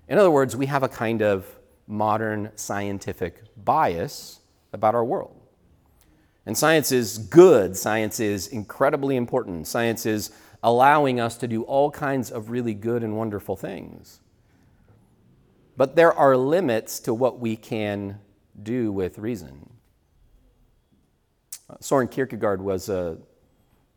In 0.07 0.19
other 0.19 0.31
words, 0.31 0.55
we 0.55 0.67
have 0.67 0.85
a 0.85 0.89
kind 0.89 1.21
of 1.21 1.45
modern 1.89 2.53
scientific 2.55 3.43
bias 3.57 4.39
about 4.73 4.95
our 4.95 5.05
world. 5.05 5.37
And 6.47 6.57
science 6.57 6.93
is 6.93 7.19
good, 7.19 7.77
science 7.77 8.21
is 8.21 8.47
incredibly 8.47 9.17
important, 9.17 9.67
science 9.67 10.07
is 10.07 10.31
allowing 10.63 11.19
us 11.19 11.37
to 11.39 11.49
do 11.49 11.65
all 11.65 11.91
kinds 11.91 12.31
of 12.31 12.51
really 12.51 12.75
good 12.75 13.03
and 13.03 13.17
wonderful 13.17 13.57
things. 13.57 14.21
But 15.77 15.97
there 15.97 16.13
are 16.13 16.37
limits 16.37 17.01
to 17.01 17.13
what 17.13 17.41
we 17.41 17.57
can 17.57 18.21
do 18.63 18.93
with 18.93 19.19
reason. 19.19 19.72
Soren 21.81 22.09
Kierkegaard 22.09 22.63
was 22.63 22.89
a, 22.89 23.17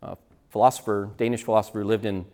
a, 0.02 0.18
philosopher, 0.50 1.10
Danish 1.18 1.44
philosopher 1.44 1.82
who 1.82 1.88
lived 1.88 2.06
in 2.06 2.26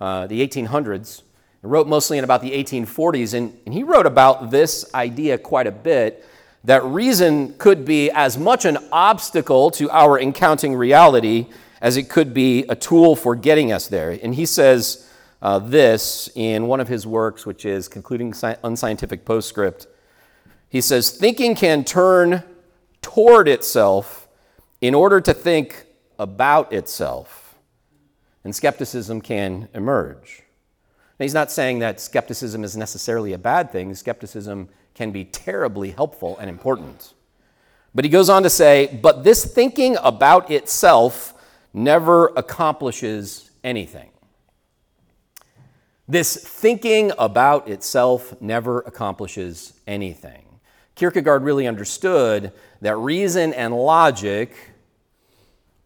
uh, 0.00 0.26
the 0.26 0.46
1800s, 0.46 1.22
and 1.62 1.72
wrote 1.72 1.86
mostly 1.86 2.18
in 2.18 2.24
about 2.24 2.42
the 2.42 2.50
1840s. 2.50 3.34
And, 3.34 3.58
and 3.66 3.74
he 3.74 3.82
wrote 3.82 4.06
about 4.06 4.50
this 4.50 4.92
idea 4.94 5.38
quite 5.38 5.66
a 5.66 5.72
bit 5.72 6.24
that 6.64 6.82
reason 6.84 7.54
could 7.58 7.84
be 7.84 8.10
as 8.10 8.36
much 8.36 8.64
an 8.64 8.78
obstacle 8.90 9.70
to 9.70 9.88
our 9.90 10.18
encountering 10.18 10.74
reality 10.74 11.46
as 11.80 11.96
it 11.96 12.08
could 12.08 12.34
be 12.34 12.64
a 12.64 12.74
tool 12.74 13.14
for 13.14 13.36
getting 13.36 13.70
us 13.70 13.86
there. 13.88 14.18
And 14.22 14.34
he 14.34 14.46
says, 14.46 15.06
uh, 15.42 15.58
this 15.58 16.28
in 16.34 16.66
one 16.66 16.80
of 16.80 16.88
his 16.88 17.06
works, 17.06 17.46
which 17.46 17.64
is 17.64 17.88
Concluding 17.88 18.32
Sci- 18.32 18.56
Unscientific 18.64 19.24
Postscript. 19.24 19.86
He 20.68 20.80
says, 20.80 21.10
Thinking 21.10 21.54
can 21.54 21.84
turn 21.84 22.42
toward 23.02 23.48
itself 23.48 24.25
in 24.80 24.94
order 24.94 25.20
to 25.20 25.34
think 25.34 25.86
about 26.18 26.72
itself, 26.72 27.54
and 28.44 28.54
skepticism 28.54 29.20
can 29.20 29.68
emerge. 29.74 30.42
Now, 31.18 31.24
he's 31.24 31.34
not 31.34 31.50
saying 31.50 31.80
that 31.80 32.00
skepticism 32.00 32.62
is 32.62 32.76
necessarily 32.76 33.32
a 33.32 33.38
bad 33.38 33.72
thing. 33.72 33.94
Skepticism 33.94 34.68
can 34.94 35.10
be 35.10 35.24
terribly 35.24 35.90
helpful 35.90 36.36
and 36.38 36.48
important. 36.48 37.14
But 37.94 38.04
he 38.04 38.10
goes 38.10 38.28
on 38.28 38.42
to 38.42 38.50
say, 38.50 38.98
but 39.02 39.24
this 39.24 39.44
thinking 39.44 39.96
about 40.02 40.50
itself 40.50 41.34
never 41.72 42.28
accomplishes 42.36 43.50
anything. 43.64 44.10
This 46.08 46.36
thinking 46.36 47.12
about 47.18 47.68
itself 47.68 48.40
never 48.40 48.80
accomplishes 48.80 49.72
anything. 49.86 50.45
Kierkegaard 50.96 51.42
really 51.42 51.66
understood 51.66 52.52
that 52.80 52.96
reason 52.96 53.52
and 53.52 53.74
logic 53.76 54.54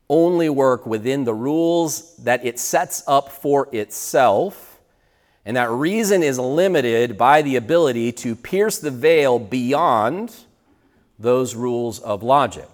only 0.09 0.49
work 0.49 0.87
within 0.87 1.25
the 1.25 1.35
rules 1.35 2.17
that 2.19 2.45
it 2.45 2.59
sets 2.59 3.03
up 3.07 3.29
for 3.29 3.69
itself, 3.73 4.81
and 5.45 5.57
that 5.57 5.71
reason 5.71 6.23
is 6.23 6.39
limited 6.39 7.19
by 7.19 7.43
the 7.43 7.57
ability 7.57 8.13
to 8.13 8.37
pierce 8.37 8.79
the 8.79 8.91
veil 8.91 9.39
beyond 9.39 10.35
those 11.19 11.55
rules 11.57 11.99
of 12.01 12.23
logic. 12.23 12.69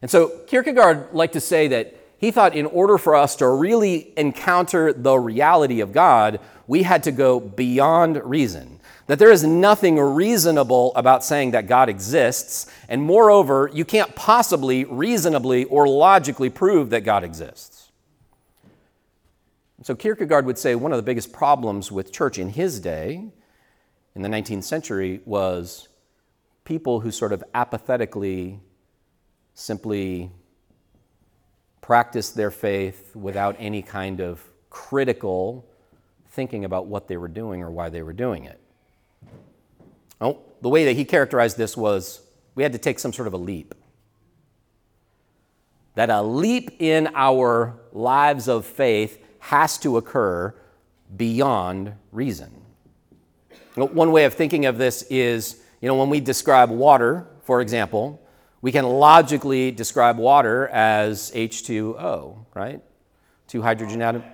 And 0.00 0.10
so 0.10 0.28
Kierkegaard 0.46 1.12
liked 1.12 1.34
to 1.34 1.40
say 1.40 1.68
that 1.68 1.94
he 2.16 2.30
thought 2.30 2.54
in 2.54 2.66
order 2.66 2.96
for 2.96 3.14
us 3.14 3.36
to 3.36 3.48
really 3.48 4.12
encounter 4.16 4.94
the 4.94 5.18
reality 5.18 5.80
of 5.80 5.92
God, 5.92 6.40
we 6.66 6.84
had 6.84 7.02
to 7.02 7.12
go 7.12 7.38
beyond 7.38 8.22
reason. 8.24 8.79
That 9.10 9.18
there 9.18 9.32
is 9.32 9.42
nothing 9.42 9.98
reasonable 9.98 10.92
about 10.94 11.24
saying 11.24 11.50
that 11.50 11.66
God 11.66 11.88
exists, 11.88 12.70
and 12.88 13.02
moreover, 13.02 13.68
you 13.74 13.84
can't 13.84 14.14
possibly 14.14 14.84
reasonably 14.84 15.64
or 15.64 15.88
logically 15.88 16.48
prove 16.48 16.90
that 16.90 17.00
God 17.00 17.24
exists. 17.24 17.90
So 19.82 19.96
Kierkegaard 19.96 20.46
would 20.46 20.58
say 20.58 20.76
one 20.76 20.92
of 20.92 20.96
the 20.96 21.02
biggest 21.02 21.32
problems 21.32 21.90
with 21.90 22.12
church 22.12 22.38
in 22.38 22.50
his 22.50 22.78
day, 22.78 23.24
in 24.14 24.22
the 24.22 24.28
19th 24.28 24.62
century, 24.62 25.22
was 25.24 25.88
people 26.62 27.00
who 27.00 27.10
sort 27.10 27.32
of 27.32 27.42
apathetically 27.52 28.60
simply 29.54 30.30
practiced 31.80 32.36
their 32.36 32.52
faith 32.52 33.16
without 33.16 33.56
any 33.58 33.82
kind 33.82 34.20
of 34.20 34.40
critical 34.70 35.68
thinking 36.28 36.64
about 36.64 36.86
what 36.86 37.08
they 37.08 37.16
were 37.16 37.26
doing 37.26 37.60
or 37.60 37.72
why 37.72 37.88
they 37.88 38.02
were 38.02 38.12
doing 38.12 38.44
it. 38.44 38.59
Oh, 40.20 40.42
the 40.60 40.68
way 40.68 40.84
that 40.84 40.96
he 40.96 41.04
characterized 41.04 41.56
this 41.56 41.76
was 41.76 42.20
we 42.54 42.62
had 42.62 42.72
to 42.72 42.78
take 42.78 42.98
some 42.98 43.12
sort 43.12 43.26
of 43.26 43.34
a 43.34 43.38
leap. 43.38 43.74
That 45.94 46.10
a 46.10 46.22
leap 46.22 46.76
in 46.78 47.08
our 47.14 47.78
lives 47.92 48.48
of 48.48 48.66
faith 48.66 49.22
has 49.40 49.78
to 49.78 49.96
occur 49.96 50.54
beyond 51.16 51.94
reason. 52.12 52.50
One 53.74 54.12
way 54.12 54.24
of 54.24 54.34
thinking 54.34 54.66
of 54.66 54.78
this 54.78 55.02
is, 55.10 55.62
you 55.80 55.88
know, 55.88 55.94
when 55.94 56.10
we 56.10 56.20
describe 56.20 56.70
water, 56.70 57.26
for 57.42 57.60
example, 57.60 58.20
we 58.60 58.72
can 58.72 58.84
logically 58.84 59.70
describe 59.70 60.18
water 60.18 60.68
as 60.68 61.30
H2O, 61.32 62.44
right? 62.54 62.82
Two 63.46 63.62
hydrogen 63.62 64.02
atoms. 64.02 64.24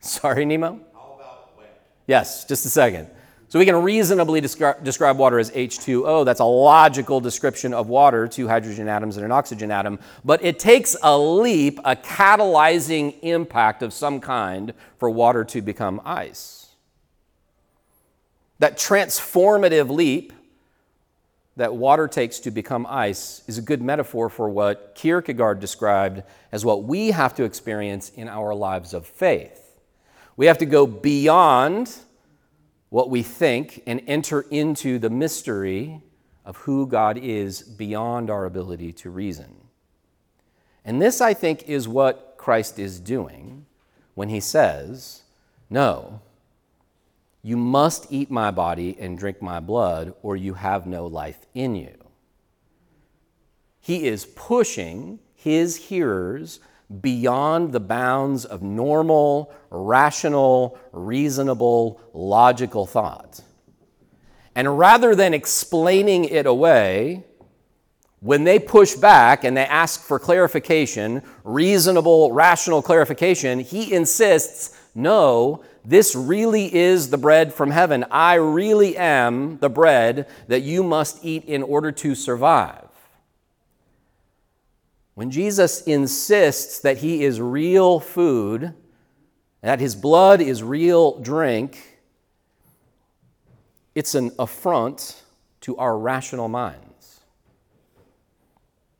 Sorry, 0.00 0.44
Nemo? 0.44 0.80
How 0.92 1.14
about 1.16 1.56
wet? 1.56 1.88
Yes, 2.06 2.44
just 2.44 2.66
a 2.66 2.68
second. 2.68 3.08
So 3.48 3.60
we 3.60 3.64
can 3.64 3.76
reasonably 3.76 4.40
descri- 4.40 4.82
describe 4.82 5.18
water 5.18 5.38
as 5.38 5.52
H2O. 5.52 6.24
That's 6.24 6.40
a 6.40 6.44
logical 6.44 7.20
description 7.20 7.72
of 7.72 7.88
water, 7.88 8.26
two 8.26 8.48
hydrogen 8.48 8.88
atoms 8.88 9.16
and 9.16 9.24
an 9.24 9.30
oxygen 9.30 9.70
atom. 9.70 10.00
But 10.24 10.44
it 10.44 10.58
takes 10.58 10.96
a 11.02 11.16
leap, 11.16 11.78
a 11.84 11.94
catalyzing 11.94 13.14
impact 13.22 13.82
of 13.82 13.92
some 13.92 14.20
kind 14.20 14.74
for 14.98 15.08
water 15.08 15.44
to 15.44 15.62
become 15.62 16.00
ice. 16.04 16.74
That 18.58 18.78
transformative 18.78 19.90
leap 19.90 20.32
that 21.56 21.74
water 21.74 22.08
takes 22.08 22.40
to 22.40 22.50
become 22.50 22.86
ice 22.88 23.42
is 23.46 23.58
a 23.58 23.62
good 23.62 23.80
metaphor 23.80 24.28
for 24.28 24.48
what 24.48 24.94
Kierkegaard 24.94 25.60
described 25.60 26.22
as 26.52 26.64
what 26.64 26.84
we 26.84 27.12
have 27.12 27.34
to 27.36 27.44
experience 27.44 28.10
in 28.10 28.28
our 28.28 28.54
lives 28.54 28.92
of 28.92 29.06
faith. 29.06 29.62
We 30.36 30.46
have 30.46 30.58
to 30.58 30.66
go 30.66 30.86
beyond 30.86 31.94
what 32.96 33.10
we 33.10 33.22
think 33.22 33.82
and 33.86 34.00
enter 34.06 34.40
into 34.50 34.98
the 34.98 35.10
mystery 35.10 36.00
of 36.46 36.56
who 36.56 36.86
God 36.86 37.18
is 37.18 37.60
beyond 37.60 38.30
our 38.30 38.46
ability 38.46 38.90
to 38.90 39.10
reason. 39.10 39.54
And 40.82 41.02
this, 41.02 41.20
I 41.20 41.34
think, 41.34 41.64
is 41.64 41.86
what 41.86 42.36
Christ 42.38 42.78
is 42.78 42.98
doing 42.98 43.66
when 44.14 44.30
he 44.30 44.40
says, 44.40 45.24
No, 45.68 46.22
you 47.42 47.58
must 47.58 48.06
eat 48.10 48.30
my 48.30 48.50
body 48.50 48.96
and 48.98 49.18
drink 49.18 49.42
my 49.42 49.60
blood, 49.60 50.14
or 50.22 50.34
you 50.34 50.54
have 50.54 50.86
no 50.86 51.04
life 51.06 51.44
in 51.52 51.74
you. 51.74 51.98
He 53.78 54.06
is 54.06 54.24
pushing 54.24 55.18
his 55.34 55.76
hearers 55.76 56.60
beyond 57.00 57.72
the 57.72 57.80
bounds 57.80 58.44
of 58.44 58.62
normal, 58.62 59.52
rational, 59.70 60.78
reasonable, 60.92 62.00
logical 62.12 62.86
thought. 62.86 63.40
And 64.54 64.78
rather 64.78 65.14
than 65.14 65.34
explaining 65.34 66.24
it 66.24 66.46
away, 66.46 67.24
when 68.20 68.44
they 68.44 68.58
push 68.58 68.94
back 68.94 69.44
and 69.44 69.56
they 69.56 69.66
ask 69.66 70.00
for 70.00 70.18
clarification, 70.18 71.22
reasonable, 71.44 72.32
rational 72.32 72.82
clarification, 72.82 73.60
he 73.60 73.92
insists 73.92 74.76
no, 74.94 75.62
this 75.84 76.16
really 76.16 76.74
is 76.74 77.10
the 77.10 77.18
bread 77.18 77.52
from 77.52 77.70
heaven. 77.70 78.06
I 78.10 78.34
really 78.34 78.96
am 78.96 79.58
the 79.58 79.68
bread 79.68 80.26
that 80.48 80.62
you 80.62 80.82
must 80.82 81.22
eat 81.22 81.44
in 81.44 81.62
order 81.62 81.92
to 81.92 82.14
survive. 82.14 82.85
When 85.16 85.30
Jesus 85.30 85.80
insists 85.84 86.78
that 86.80 86.98
he 86.98 87.24
is 87.24 87.40
real 87.40 88.00
food, 88.00 88.74
that 89.62 89.80
his 89.80 89.94
blood 89.94 90.42
is 90.42 90.62
real 90.62 91.18
drink, 91.20 92.00
it's 93.94 94.14
an 94.14 94.30
affront 94.38 95.22
to 95.62 95.74
our 95.78 95.96
rational 95.96 96.48
minds. 96.48 97.22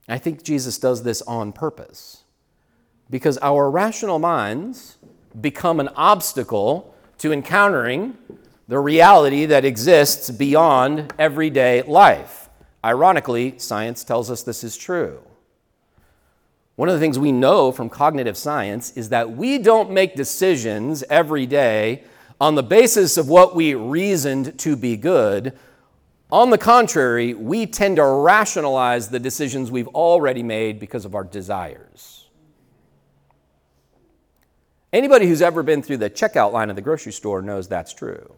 I 0.09 0.17
think 0.17 0.43
Jesus 0.43 0.79
does 0.79 1.03
this 1.03 1.21
on 1.21 1.53
purpose 1.53 2.25
because 3.11 3.37
our 3.43 3.71
rational 3.71 4.19
minds 4.19 4.97
become 5.39 5.81
an 5.81 5.91
obstacle 5.97 6.95
to 7.19 7.31
encountering 7.31 8.17
the 8.69 8.79
reality 8.79 9.45
that 9.45 9.67
exists 9.67 10.31
beyond 10.31 11.13
everyday 11.19 11.83
life. 11.83 12.49
Ironically, 12.83 13.59
science 13.59 14.03
tells 14.03 14.31
us 14.31 14.43
this 14.43 14.65
is 14.65 14.79
true. 14.79 15.21
One 16.77 16.91
of 16.91 16.95
the 16.95 17.01
things 17.01 17.19
we 17.19 17.33
know 17.33 17.73
from 17.73 17.89
cognitive 17.89 18.37
science 18.37 18.93
is 18.93 19.09
that 19.09 19.33
we 19.33 19.59
don't 19.59 19.91
make 19.91 20.15
decisions 20.15 21.03
every 21.09 21.47
day 21.47 22.05
on 22.39 22.55
the 22.55 22.62
basis 22.62 23.17
of 23.17 23.29
what 23.29 23.57
we 23.57 23.75
reasoned 23.75 24.59
to 24.59 24.77
be 24.77 24.99
good. 24.99 25.57
On 26.31 26.51
the 26.51 26.59
contrary, 26.59 27.33
we 27.33 27.67
tend 27.67 27.97
to 27.97 28.05
rationalize 28.05 29.09
the 29.09 29.19
decisions 29.19 29.71
we've 29.71 29.89
already 29.89 30.43
made 30.43 30.79
because 30.79 31.07
of 31.07 31.15
our 31.15 31.25
desires. 31.25 32.27
Anybody 34.93 35.27
who's 35.27 35.43
ever 35.43 35.62
been 35.62 35.83
through 35.83 35.99
the 35.99 36.11
checkout 36.11 36.53
line 36.53 36.69
of 36.69 36.77
the 36.77 36.83
grocery 36.83 37.12
store 37.12 37.41
knows 37.41 37.69
that's 37.69 37.95
true. 37.95 38.35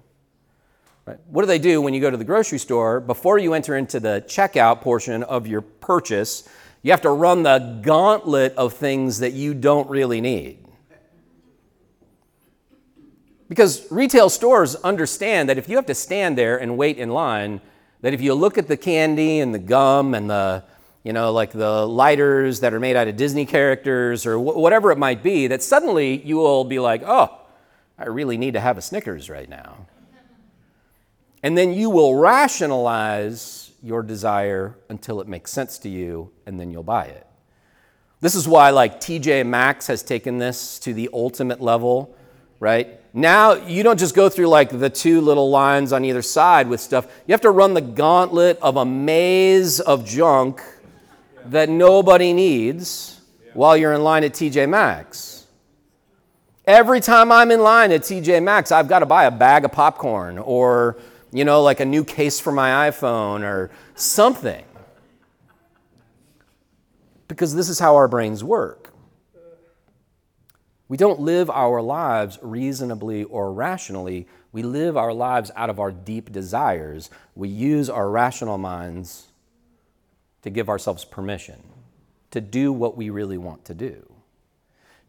Right? 1.07 1.18
What 1.27 1.42
do 1.42 1.46
they 1.46 1.59
do 1.59 1.81
when 1.81 1.92
you 1.94 2.01
go 2.01 2.11
to 2.11 2.16
the 2.16 2.24
grocery 2.24 2.59
store? 2.59 3.01
Before 3.01 3.38
you 3.38 3.55
enter 3.55 3.77
into 3.77 3.98
the 3.98 4.22
checkout 4.29 4.81
portion 4.81 5.22
of 5.24 5.46
your 5.46 5.62
purchase, 5.62 6.48
you 6.88 6.92
have 6.92 7.03
to 7.03 7.11
run 7.11 7.42
the 7.42 7.81
gauntlet 7.83 8.55
of 8.55 8.72
things 8.72 9.18
that 9.18 9.35
you 9.35 9.53
don't 9.53 9.90
really 9.90 10.22
need. 10.22 10.57
Because 13.46 13.87
retail 13.92 14.31
stores 14.31 14.74
understand 14.77 15.51
that 15.51 15.59
if 15.59 15.68
you 15.68 15.77
have 15.77 15.85
to 15.85 15.94
stand 15.94 16.38
there 16.38 16.57
and 16.57 16.79
wait 16.79 16.96
in 16.96 17.11
line, 17.11 17.61
that 18.01 18.14
if 18.14 18.22
you 18.22 18.33
look 18.33 18.57
at 18.57 18.68
the 18.68 18.77
candy 18.79 19.40
and 19.40 19.55
the 19.55 19.59
gum 19.59 20.14
and 20.14 20.31
the, 20.31 20.64
you 21.05 21.12
know, 21.12 21.31
like 21.31 21.51
the 21.51 21.87
lighters 21.87 22.61
that 22.61 22.72
are 22.72 22.81
made 22.81 22.96
out 22.96 23.07
of 23.07 23.16
Disney 23.18 23.44
characters 23.44 24.24
or 24.24 24.38
wh- 24.38 24.57
whatever 24.57 24.90
it 24.90 24.96
might 24.96 25.22
be, 25.22 25.46
that 25.48 25.62
suddenly 25.62 26.24
you 26.24 26.38
will 26.38 26.64
be 26.64 26.79
like, 26.79 27.03
oh, 27.05 27.38
I 27.98 28.07
really 28.07 28.38
need 28.38 28.55
to 28.55 28.61
have 28.61 28.79
a 28.79 28.83
Snickers 28.83 29.29
right 29.29 29.51
now. 29.51 29.88
And 31.42 31.55
then 31.59 31.74
you 31.74 31.90
will 31.90 32.14
rationalize 32.14 33.67
your 33.83 34.03
desire 34.03 34.77
until 34.88 35.21
it 35.21 35.29
makes 35.29 35.51
sense 35.51 35.79
to 35.79 35.88
you, 35.88 36.31
and 36.47 36.59
then 36.59 36.71
you'll 36.71 36.83
buy 36.83 37.05
it. 37.05 37.27
This 38.21 38.35
is 38.35 38.49
why, 38.49 38.71
like, 38.71 39.01
TJ 39.01 39.47
Maxx 39.47 39.87
has 39.87 40.03
taken 40.03 40.38
this 40.38 40.79
to 40.81 40.93
the 40.93 41.09
ultimate 41.12 41.61
level, 41.61 42.17
right? 42.59 42.99
Now, 43.14 43.55
you 43.55 43.83
don't 43.83 43.99
just 43.99 44.14
go 44.14 44.29
through 44.29 44.49
like 44.49 44.71
the 44.71 44.91
two 44.91 45.21
little 45.21 45.51
lines 45.51 45.93
on 45.93 46.05
either 46.05 46.23
side 46.23 46.69
with 46.69 46.81
stuff. 46.81 47.07
You 47.27 47.33
have 47.33 47.41
to 47.43 47.51
run 47.51 47.75
the 47.75 47.81
gauntlet 47.81 48.59
of 48.61 48.77
a 48.77 48.85
maze 48.85 49.81
of 49.81 50.05
junk 50.05 50.62
that 51.47 51.69
nobody 51.69 52.33
needs 52.33 53.21
while 53.55 53.77
you're 53.77 53.95
in 53.95 54.05
line 54.05 54.25
at 54.25 54.35
TJ 54.35 54.69
Maxx. 54.69 55.47
Every 56.67 57.01
time 57.01 57.33
I'm 57.33 57.51
in 57.51 57.61
line 57.61 57.93
at 57.93 58.03
TJ 58.03 58.43
Maxx, 58.43 58.71
I've 58.71 58.88
got 58.88 58.99
to 58.99 59.07
buy 59.07 59.25
a 59.25 59.31
bag 59.31 59.64
of 59.64 59.73
popcorn 59.73 60.38
or 60.38 60.99
you 61.33 61.45
know, 61.45 61.62
like 61.62 61.81
a 61.81 61.85
new 61.85 62.05
case 62.05 62.41
for 62.41 62.53
my 62.53 62.91
iPhone 62.91 63.43
or 63.43 63.71
something. 63.95 64.64
Because 67.27 67.55
this 67.55 67.69
is 67.69 67.79
how 67.79 67.97
our 67.97 68.09
brains 68.09 68.43
work. 68.43 68.93
We 70.88 70.97
don't 70.97 71.21
live 71.21 71.51
our 71.51 71.83
lives 71.83 72.38
reasonably 72.41 73.25
or 73.25 73.53
rationally. 73.53 74.27
We 74.53 74.62
live 74.62 74.97
our 74.97 75.12
lives 75.12 75.51
out 75.55 75.69
of 75.69 75.79
our 75.79 75.93
deep 75.93 76.33
desires. 76.33 77.11
We 77.35 77.49
use 77.51 77.91
our 77.91 78.09
rational 78.09 78.57
minds 78.57 79.27
to 80.43 80.51
give 80.51 80.71
ourselves 80.71 81.05
permission 81.05 81.62
to 82.31 82.41
do 82.41 82.73
what 82.73 82.97
we 82.97 83.11
really 83.11 83.38
want 83.38 83.64
to 83.67 83.75
do. 83.75 84.11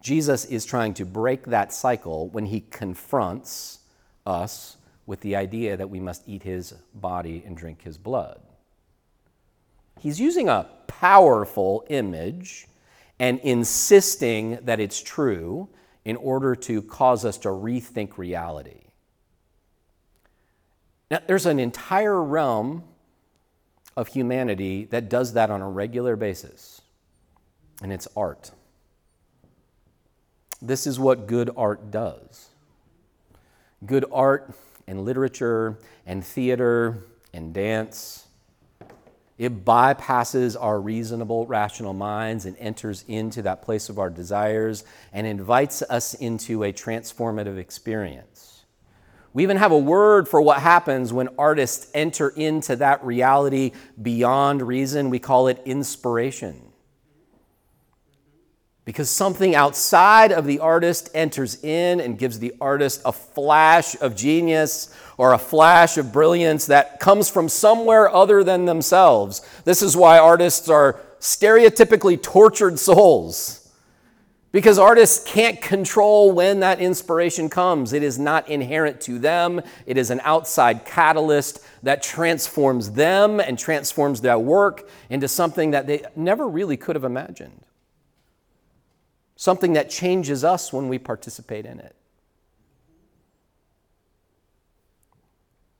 Jesus 0.02 0.46
is 0.46 0.66
trying 0.66 0.94
to 0.96 1.06
break 1.06 1.46
that 1.46 1.74
cycle 1.74 2.30
when 2.30 2.46
he 2.46 2.62
confronts 2.62 3.80
us 4.26 4.78
with 5.10 5.22
the 5.22 5.36
idea 5.36 5.76
that 5.76 5.90
we 5.90 6.00
must 6.00 6.22
eat 6.28 6.44
his 6.44 6.72
body 6.94 7.42
and 7.44 7.58
drink 7.58 7.82
his 7.82 7.98
blood. 7.98 8.40
He's 10.00 10.20
using 10.20 10.48
a 10.48 10.68
powerful 10.86 11.84
image 11.90 12.68
and 13.18 13.40
insisting 13.40 14.60
that 14.62 14.80
it's 14.80 15.02
true 15.02 15.68
in 16.06 16.16
order 16.16 16.56
to 16.56 16.84
cause 16.84 17.26
us 17.26 17.40
to 17.40 17.50
rethink 17.50 18.20
reality. 18.20 18.82
Now, 21.10 21.22
there's 21.26 21.48
an 21.48 21.60
entire 21.60 22.22
realm 22.22 22.84
of 23.98 24.10
humanity 24.10 24.86
that 24.92 25.10
does 25.10 25.34
that 25.34 25.50
on 25.50 25.62
a 25.64 25.70
regular 25.70 26.18
basis, 26.18 26.82
and 27.82 27.92
it's 27.92 28.08
art. 28.16 28.52
This 30.62 30.86
is 30.86 31.00
what 31.00 31.26
good 31.26 31.50
art 31.58 31.90
does. 31.90 32.50
Good 33.84 34.06
art 34.12 34.54
and 34.90 35.06
literature 35.06 35.78
and 36.08 36.26
theater 36.26 37.06
and 37.32 37.54
dance. 37.54 38.26
It 39.38 39.64
bypasses 39.64 40.58
our 40.60 40.82
reasonable, 40.82 41.46
rational 41.46 41.94
minds 41.94 42.46
and 42.46 42.58
enters 42.58 43.06
into 43.08 43.44
that 43.44 43.62
place 43.62 43.88
of 43.88 44.00
our 44.00 44.10
desires 44.10 44.84
and 45.14 45.28
invites 45.28 45.84
us 45.84 46.16
into 46.16 46.64
a 46.64 46.74
transformative 46.74 47.58
experience. 47.58 48.66
We 49.32 49.44
even 49.44 49.58
have 49.58 49.72
a 49.72 49.78
word 49.78 50.28
for 50.28 50.42
what 50.42 50.60
happens 50.60 51.14
when 51.14 51.30
artists 51.38 51.92
enter 51.94 52.30
into 52.30 52.76
that 52.78 53.06
reality 53.06 53.74
beyond 54.02 54.64
reason. 54.64 55.12
We 55.12 55.20
call 55.20 55.48
it 55.48 55.62
inspiration 55.66 56.69
because 58.90 59.08
something 59.08 59.54
outside 59.54 60.32
of 60.32 60.48
the 60.48 60.58
artist 60.58 61.12
enters 61.14 61.64
in 61.64 62.02
and 62.02 62.18
gives 62.18 62.40
the 62.40 62.56
artist 62.60 63.00
a 63.06 63.12
flash 63.12 63.96
of 64.02 64.16
genius 64.16 64.92
or 65.20 65.34
a 65.34 65.38
flash 65.38 66.00
of 66.00 66.12
brilliance 66.12 66.66
that 66.66 67.00
comes 67.00 67.30
from 67.30 67.48
somewhere 67.48 68.10
other 68.10 68.44
than 68.44 68.66
themselves. 68.66 69.48
This 69.64 69.84
is 69.84 69.96
why 69.96 70.18
artists 70.18 70.70
are 70.70 71.00
stereotypically 71.20 72.20
tortured 72.20 72.80
souls. 72.80 73.72
Because 74.52 74.80
artists 74.80 75.24
can't 75.24 75.62
control 75.62 76.32
when 76.32 76.62
that 76.62 76.80
inspiration 76.80 77.48
comes. 77.48 77.94
It 77.94 78.02
is 78.02 78.18
not 78.18 78.50
inherent 78.50 79.02
to 79.02 79.20
them. 79.20 79.62
It 79.86 80.00
is 80.00 80.10
an 80.10 80.20
outside 80.24 80.84
catalyst 80.86 81.64
that 81.84 82.02
transforms 82.02 82.94
them 82.94 83.40
and 83.40 83.60
transforms 83.60 84.22
their 84.22 84.40
work 84.40 84.90
into 85.12 85.28
something 85.28 85.70
that 85.70 85.86
they 85.86 86.06
never 86.16 86.48
really 86.48 86.76
could 86.76 86.96
have 86.96 87.06
imagined 87.06 87.66
something 89.40 89.72
that 89.72 89.90
changes 89.90 90.44
us 90.44 90.74
when 90.74 90.90
we 90.90 91.00
participate 91.00 91.66
in 91.66 91.80
it. 91.80 91.96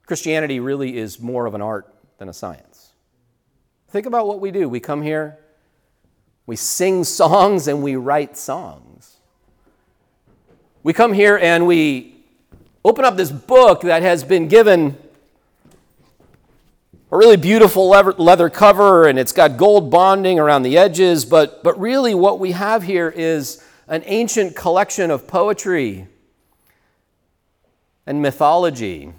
Christianity 0.06 0.62
really 0.62 0.98
is 0.98 1.20
more 1.20 1.46
of 1.46 1.54
an 1.54 1.62
art 1.62 1.94
than 2.20 2.30
a 2.30 2.34
science. 2.34 2.94
Think 3.90 4.06
about 4.06 4.28
what 4.28 4.40
we 4.40 4.50
do. 4.50 4.70
We 4.70 4.80
come 4.80 5.02
here, 5.02 5.40
we 6.46 6.56
sing 6.56 7.04
songs, 7.04 7.68
and 7.68 7.84
we 7.84 7.98
write 7.98 8.38
songs. 8.38 9.18
We 10.82 10.94
come 10.94 11.12
here 11.12 11.38
and 11.38 11.68
we 11.68 12.16
open 12.86 13.04
up 13.04 13.18
this 13.18 13.30
book 13.30 13.82
that 13.82 14.04
has 14.04 14.24
been 14.24 14.48
given 14.48 14.98
a 17.12 17.18
really 17.18 17.38
beautiful 17.38 17.90
leather 17.90 18.50
cover 18.50 19.08
and 19.08 19.18
it's 19.18 19.32
got 19.32 19.58
gold 19.58 19.90
bonding 19.90 20.38
around 20.38 20.62
the 20.62 20.78
edges, 20.78 21.26
but, 21.26 21.64
but 21.64 21.80
really 21.80 22.14
what 22.14 22.40
we 22.40 22.52
have 22.52 22.84
here 22.84 23.10
is 23.10 23.64
an 23.88 24.04
ancient 24.06 24.56
collection 24.56 25.10
of 25.10 25.28
poetry 25.28 26.08
and 28.06 28.22
mythology 28.22 29.12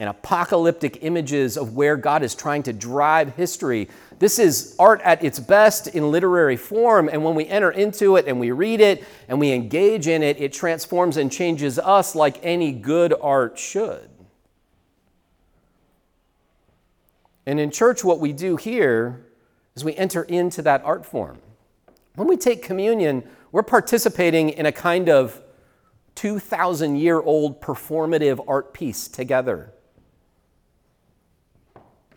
and 0.00 0.10
apocalyptic 0.10 0.98
images 1.02 1.56
of 1.56 1.74
where 1.74 1.96
God 1.96 2.24
is 2.24 2.34
trying 2.34 2.64
to 2.64 2.72
drive 2.72 3.34
history. 3.36 3.88
This 4.18 4.40
is 4.40 4.74
art 4.78 5.00
at 5.02 5.24
its 5.24 5.38
best 5.38 5.86
in 5.86 6.10
literary 6.10 6.56
form, 6.56 7.08
and 7.08 7.24
when 7.24 7.34
we 7.34 7.46
enter 7.46 7.70
into 7.70 8.16
it 8.16 8.26
and 8.26 8.38
we 8.38 8.50
read 8.50 8.80
it 8.80 9.04
and 9.28 9.40
we 9.40 9.52
engage 9.52 10.06
in 10.08 10.22
it, 10.22 10.38
it 10.40 10.52
transforms 10.52 11.16
and 11.16 11.30
changes 11.30 11.78
us 11.78 12.14
like 12.14 12.38
any 12.42 12.72
good 12.72 13.14
art 13.22 13.56
should. 13.58 14.10
And 17.46 17.60
in 17.60 17.70
church, 17.70 18.02
what 18.02 18.18
we 18.18 18.32
do 18.32 18.56
here 18.56 19.24
is 19.76 19.84
we 19.84 19.94
enter 19.94 20.24
into 20.24 20.62
that 20.62 20.82
art 20.84 21.06
form. 21.06 21.38
When 22.16 22.26
we 22.26 22.36
take 22.36 22.62
communion, 22.62 23.22
we're 23.52 23.62
participating 23.62 24.50
in 24.50 24.66
a 24.66 24.72
kind 24.72 25.08
of 25.08 25.40
2,000 26.16 26.96
year 26.96 27.20
old 27.20 27.60
performative 27.60 28.44
art 28.48 28.72
piece 28.72 29.06
together. 29.06 29.72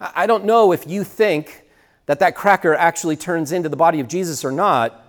I 0.01 0.25
don't 0.25 0.45
know 0.45 0.71
if 0.71 0.87
you 0.87 1.03
think 1.03 1.63
that 2.05 2.19
that 2.19 2.33
cracker 2.33 2.73
actually 2.73 3.17
turns 3.17 3.51
into 3.51 3.69
the 3.69 3.75
body 3.75 3.99
of 3.99 4.07
Jesus 4.07 4.43
or 4.43 4.51
not, 4.51 5.05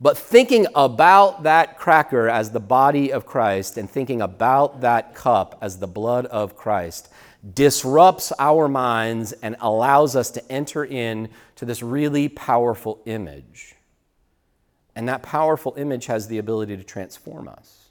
But 0.00 0.18
thinking 0.18 0.66
about 0.74 1.44
that 1.44 1.78
cracker 1.78 2.28
as 2.28 2.50
the 2.50 2.60
body 2.60 3.12
of 3.12 3.24
Christ 3.24 3.78
and 3.78 3.88
thinking 3.88 4.20
about 4.20 4.82
that 4.82 5.14
cup 5.14 5.56
as 5.62 5.78
the 5.78 5.86
blood 5.86 6.26
of 6.26 6.56
Christ 6.56 7.08
disrupts 7.52 8.32
our 8.38 8.68
minds 8.68 9.32
and 9.32 9.56
allows 9.60 10.16
us 10.16 10.30
to 10.30 10.52
enter 10.52 10.84
in 10.84 11.28
to 11.56 11.64
this 11.64 11.82
really 11.82 12.28
powerful 12.28 13.02
image. 13.04 13.74
And 14.96 15.08
that 15.08 15.22
powerful 15.22 15.74
image 15.76 16.06
has 16.06 16.28
the 16.28 16.38
ability 16.38 16.76
to 16.76 16.84
transform 16.84 17.48
us. 17.48 17.88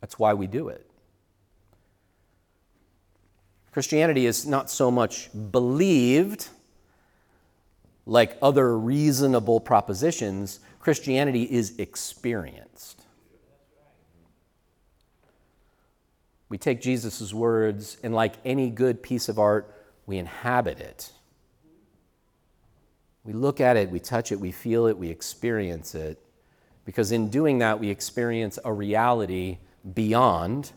That's 0.00 0.18
why 0.18 0.34
we 0.34 0.46
do 0.46 0.68
it. 0.68 0.90
Christianity 3.72 4.26
is 4.26 4.46
not 4.46 4.68
so 4.68 4.90
much 4.90 5.30
believed 5.52 6.48
like 8.06 8.36
other 8.42 8.76
reasonable 8.76 9.60
propositions, 9.60 10.58
Christianity 10.80 11.44
is 11.44 11.78
experienced. 11.78 12.99
We 16.50 16.58
take 16.58 16.82
Jesus' 16.82 17.32
words, 17.32 17.96
and 18.02 18.12
like 18.12 18.34
any 18.44 18.68
good 18.68 19.02
piece 19.02 19.28
of 19.28 19.38
art, 19.38 19.72
we 20.04 20.18
inhabit 20.18 20.80
it. 20.80 21.12
We 23.24 23.32
look 23.32 23.60
at 23.60 23.76
it, 23.76 23.90
we 23.90 24.00
touch 24.00 24.32
it, 24.32 24.40
we 24.40 24.50
feel 24.50 24.86
it, 24.86 24.98
we 24.98 25.08
experience 25.08 25.94
it. 25.94 26.18
Because 26.84 27.12
in 27.12 27.30
doing 27.30 27.58
that, 27.58 27.78
we 27.78 27.88
experience 27.88 28.58
a 28.64 28.72
reality 28.72 29.58
beyond 29.94 30.72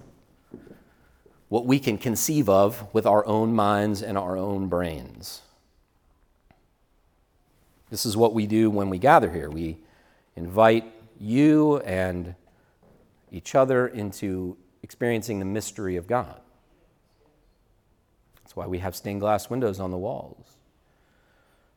what 1.49 1.65
we 1.65 1.79
can 1.79 1.97
conceive 1.97 2.49
of 2.49 2.87
with 2.93 3.07
our 3.07 3.25
own 3.25 3.53
minds 3.53 4.03
and 4.03 4.17
our 4.17 4.37
own 4.37 4.67
brains. 4.67 5.41
This 7.89 8.05
is 8.05 8.15
what 8.15 8.33
we 8.33 8.45
do 8.45 8.69
when 8.69 8.89
we 8.89 8.99
gather 8.99 9.31
here. 9.31 9.49
We 9.49 9.77
invite 10.35 10.85
you 11.19 11.77
and 11.79 12.35
each 13.31 13.55
other 13.55 13.87
into 13.87 14.57
experiencing 14.83 15.39
the 15.39 15.45
mystery 15.45 15.95
of 15.95 16.05
God. 16.05 16.39
That's 18.43 18.55
why 18.55 18.67
we 18.67 18.79
have 18.79 18.95
stained 18.95 19.21
glass 19.21 19.49
windows 19.49 19.79
on 19.79 19.89
the 19.89 19.97
walls. 19.97 20.57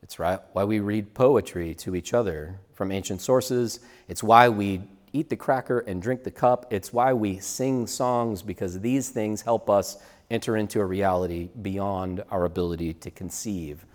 It's 0.03 0.19
right, 0.19 0.39
why 0.53 0.63
we 0.63 0.79
read 0.79 1.13
poetry 1.15 1.73
to 1.75 1.95
each 1.95 2.13
other 2.13 2.59
from 2.73 2.91
ancient 2.91 3.21
sources. 3.21 3.79
It's 4.07 4.21
why 4.21 4.49
we 4.49 4.81
eat 5.11 5.29
the 5.29 5.35
cracker 5.35 5.79
and 5.79 6.01
drink 6.01 6.23
the 6.23 6.31
cup. 6.31 6.67
It's 6.71 6.93
why 6.93 7.13
we 7.13 7.39
sing 7.39 7.87
songs 7.87 8.41
because 8.41 8.79
these 8.79 9.09
things 9.09 9.41
help 9.41 9.69
us 9.69 9.97
enter 10.29 10.57
into 10.57 10.79
a 10.79 10.85
reality 10.85 11.49
beyond 11.61 12.23
our 12.29 12.45
ability 12.45 12.93
to 12.93 13.09
conceive 13.09 13.85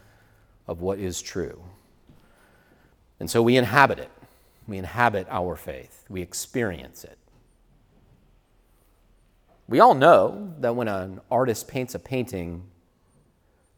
of 0.66 0.80
what 0.80 0.98
is 0.98 1.22
true. 1.22 1.62
And 3.20 3.30
so 3.30 3.42
we 3.42 3.56
inhabit 3.56 3.98
it. 4.00 4.10
We 4.66 4.78
inhabit 4.78 5.26
our 5.30 5.54
faith. 5.54 6.04
We 6.08 6.22
experience 6.22 7.04
it. 7.04 7.18
We 9.72 9.80
all 9.80 9.94
know 9.94 10.52
that 10.58 10.76
when 10.76 10.86
an 10.86 11.22
artist 11.30 11.66
paints 11.66 11.94
a 11.94 11.98
painting, 11.98 12.64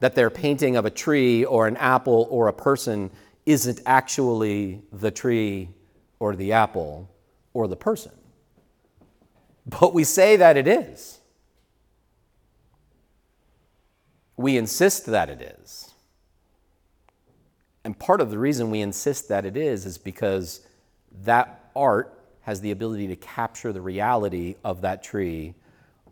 that 0.00 0.16
their 0.16 0.28
painting 0.28 0.74
of 0.74 0.84
a 0.84 0.90
tree 0.90 1.44
or 1.44 1.68
an 1.68 1.76
apple 1.76 2.26
or 2.32 2.48
a 2.48 2.52
person 2.52 3.12
isn't 3.46 3.78
actually 3.86 4.82
the 4.92 5.12
tree 5.12 5.68
or 6.18 6.34
the 6.34 6.52
apple 6.52 7.08
or 7.52 7.68
the 7.68 7.76
person. 7.76 8.10
But 9.66 9.94
we 9.94 10.02
say 10.02 10.34
that 10.34 10.56
it 10.56 10.66
is. 10.66 11.20
We 14.36 14.56
insist 14.56 15.06
that 15.06 15.30
it 15.30 15.56
is. 15.60 15.94
And 17.84 17.96
part 17.96 18.20
of 18.20 18.32
the 18.32 18.38
reason 18.40 18.72
we 18.72 18.80
insist 18.80 19.28
that 19.28 19.44
it 19.44 19.56
is 19.56 19.86
is 19.86 19.96
because 19.96 20.66
that 21.22 21.70
art 21.76 22.20
has 22.40 22.62
the 22.62 22.72
ability 22.72 23.06
to 23.06 23.14
capture 23.14 23.72
the 23.72 23.80
reality 23.80 24.56
of 24.64 24.80
that 24.80 25.04
tree 25.04 25.54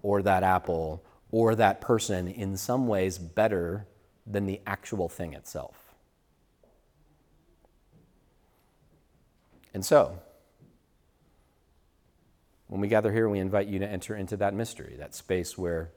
or 0.02 0.22
that 0.22 0.42
apple 0.42 1.04
or 1.30 1.54
that 1.54 1.80
person 1.80 2.28
in 2.28 2.56
some 2.56 2.86
ways 2.86 3.18
better 3.18 3.86
than 4.26 4.46
the 4.46 4.60
actual 4.66 5.08
thing 5.08 5.32
itself. 5.32 5.76
And 9.74 9.84
so, 9.84 10.18
when 12.68 12.80
we 12.80 12.88
gather 12.88 13.12
here, 13.12 13.28
we 13.28 13.38
invite 13.38 13.66
you 13.66 13.78
to 13.80 13.88
enter 13.88 14.14
into 14.14 14.36
that 14.38 14.54
mystery, 14.54 14.96
that 14.98 15.14
space 15.14 15.56
where 15.56 15.90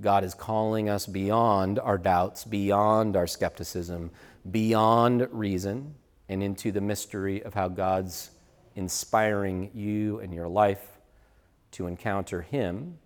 God 0.00 0.24
is 0.24 0.34
calling 0.34 0.88
us 0.88 1.06
beyond 1.06 1.78
our 1.78 1.98
doubts, 1.98 2.44
beyond 2.44 3.16
our 3.16 3.26
skepticism, 3.26 4.10
beyond 4.50 5.26
reason, 5.32 5.94
and 6.28 6.42
into 6.42 6.70
the 6.70 6.80
mystery 6.80 7.42
of 7.42 7.54
how 7.54 7.68
God's 7.68 8.30
inspiring 8.74 9.70
you 9.74 10.20
and 10.20 10.34
your 10.34 10.48
life 10.48 10.84
to 11.72 11.86
encounter 11.86 12.42
Him 12.42 12.98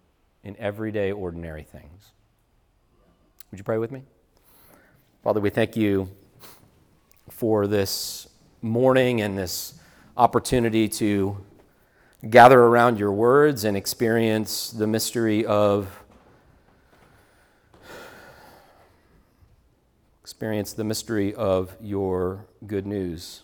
in 0.42 0.56
everyday, 0.58 1.12
ordinary 1.12 1.62
things. 1.62 2.10
Would 3.50 3.58
you 3.58 3.64
pray 3.64 3.78
with 3.78 3.90
me? 3.90 4.02
Father, 5.22 5.40
we 5.40 5.50
thank 5.50 5.76
you 5.76 6.08
for 7.28 7.66
this 7.66 8.28
morning 8.62 9.20
and 9.20 9.36
this 9.36 9.74
opportunity 10.16 10.88
to 10.88 11.44
gather 12.28 12.60
around 12.60 12.98
your 12.98 13.12
words 13.12 13.64
and 13.64 13.76
experience 13.76 14.70
the 14.70 14.86
mystery 14.86 15.44
of 15.44 16.04
experience 20.20 20.72
the 20.72 20.84
mystery 20.84 21.34
of 21.34 21.76
your 21.80 22.46
good 22.66 22.86
news. 22.86 23.42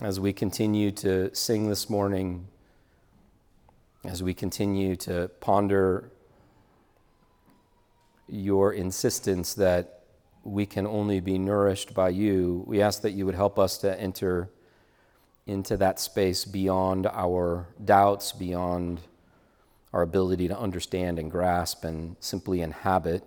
As 0.00 0.18
we 0.18 0.32
continue 0.32 0.90
to 0.92 1.34
sing 1.34 1.68
this 1.68 1.90
morning, 1.90 2.48
as 4.04 4.22
we 4.22 4.34
continue 4.34 4.96
to 4.96 5.30
ponder 5.40 6.10
your 8.28 8.72
insistence 8.72 9.54
that 9.54 10.04
we 10.44 10.66
can 10.66 10.86
only 10.86 11.20
be 11.20 11.38
nourished 11.38 11.94
by 11.94 12.08
you, 12.08 12.64
we 12.66 12.80
ask 12.80 13.02
that 13.02 13.12
you 13.12 13.26
would 13.26 13.34
help 13.34 13.58
us 13.58 13.78
to 13.78 14.00
enter 14.00 14.50
into 15.46 15.76
that 15.76 15.98
space 15.98 16.44
beyond 16.44 17.06
our 17.06 17.66
doubts, 17.84 18.32
beyond 18.32 19.00
our 19.92 20.02
ability 20.02 20.48
to 20.48 20.58
understand 20.58 21.18
and 21.18 21.30
grasp 21.30 21.84
and 21.84 22.16
simply 22.20 22.60
inhabit 22.60 23.24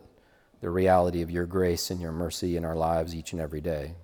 the 0.62 0.69
reality 0.69 1.23
of 1.23 1.31
your 1.31 1.47
grace 1.47 1.89
and 1.89 1.99
your 1.99 2.12
mercy 2.12 2.55
in 2.55 2.63
our 2.63 2.75
lives 2.75 3.15
each 3.15 3.34
and 3.34 3.41
every 3.41 3.62
day. 3.62 3.95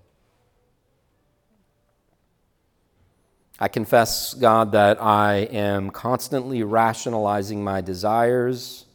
I 3.59 3.67
confess, 3.67 4.35
God, 4.35 4.71
that 4.73 5.01
I 5.01 5.37
am 5.51 5.89
constantly 5.89 6.61
rationalizing 6.61 7.63
my 7.63 7.81
desires 7.81 8.85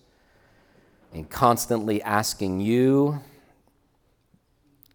and 1.13 1.29
constantly 1.29 2.01
asking 2.01 2.61
you 2.61 3.21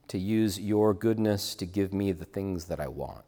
to 0.08 0.18
use 0.18 0.58
your 0.58 0.94
goodness 0.94 1.54
to 1.56 1.66
give 1.66 1.94
me 1.94 2.14
the 2.14 2.24
things 2.24 2.66
that 2.66 2.80
I 2.80 2.88
want. 2.88 3.26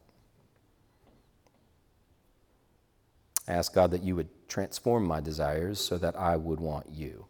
I 3.46 3.54
ask 3.54 3.74
God 3.74 3.92
that 3.92 4.04
you 4.04 4.16
would 4.16 4.30
transform 4.48 5.06
my 5.06 5.20
desires 5.20 5.80
so 5.80 5.98
that 5.98 6.16
I 6.16 6.38
would 6.38 6.62
want 6.62 6.88
you, 6.90 7.26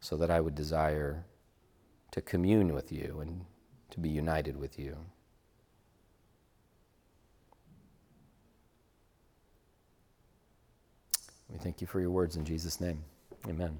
so 0.00 0.16
that 0.18 0.30
I 0.30 0.40
would 0.40 0.54
desire 0.54 1.24
to 2.10 2.20
commune 2.20 2.74
with 2.74 2.92
you 2.92 3.20
and 3.20 3.46
to 3.90 4.00
be 4.00 4.10
united 4.10 4.58
with 4.58 4.78
you. 4.78 4.98
We 11.50 11.58
thank 11.58 11.80
you 11.80 11.86
for 11.86 12.00
your 12.00 12.10
words 12.10 12.36
in 12.36 12.44
Jesus' 12.44 12.80
name. 12.80 13.04
Amen. 13.48 13.78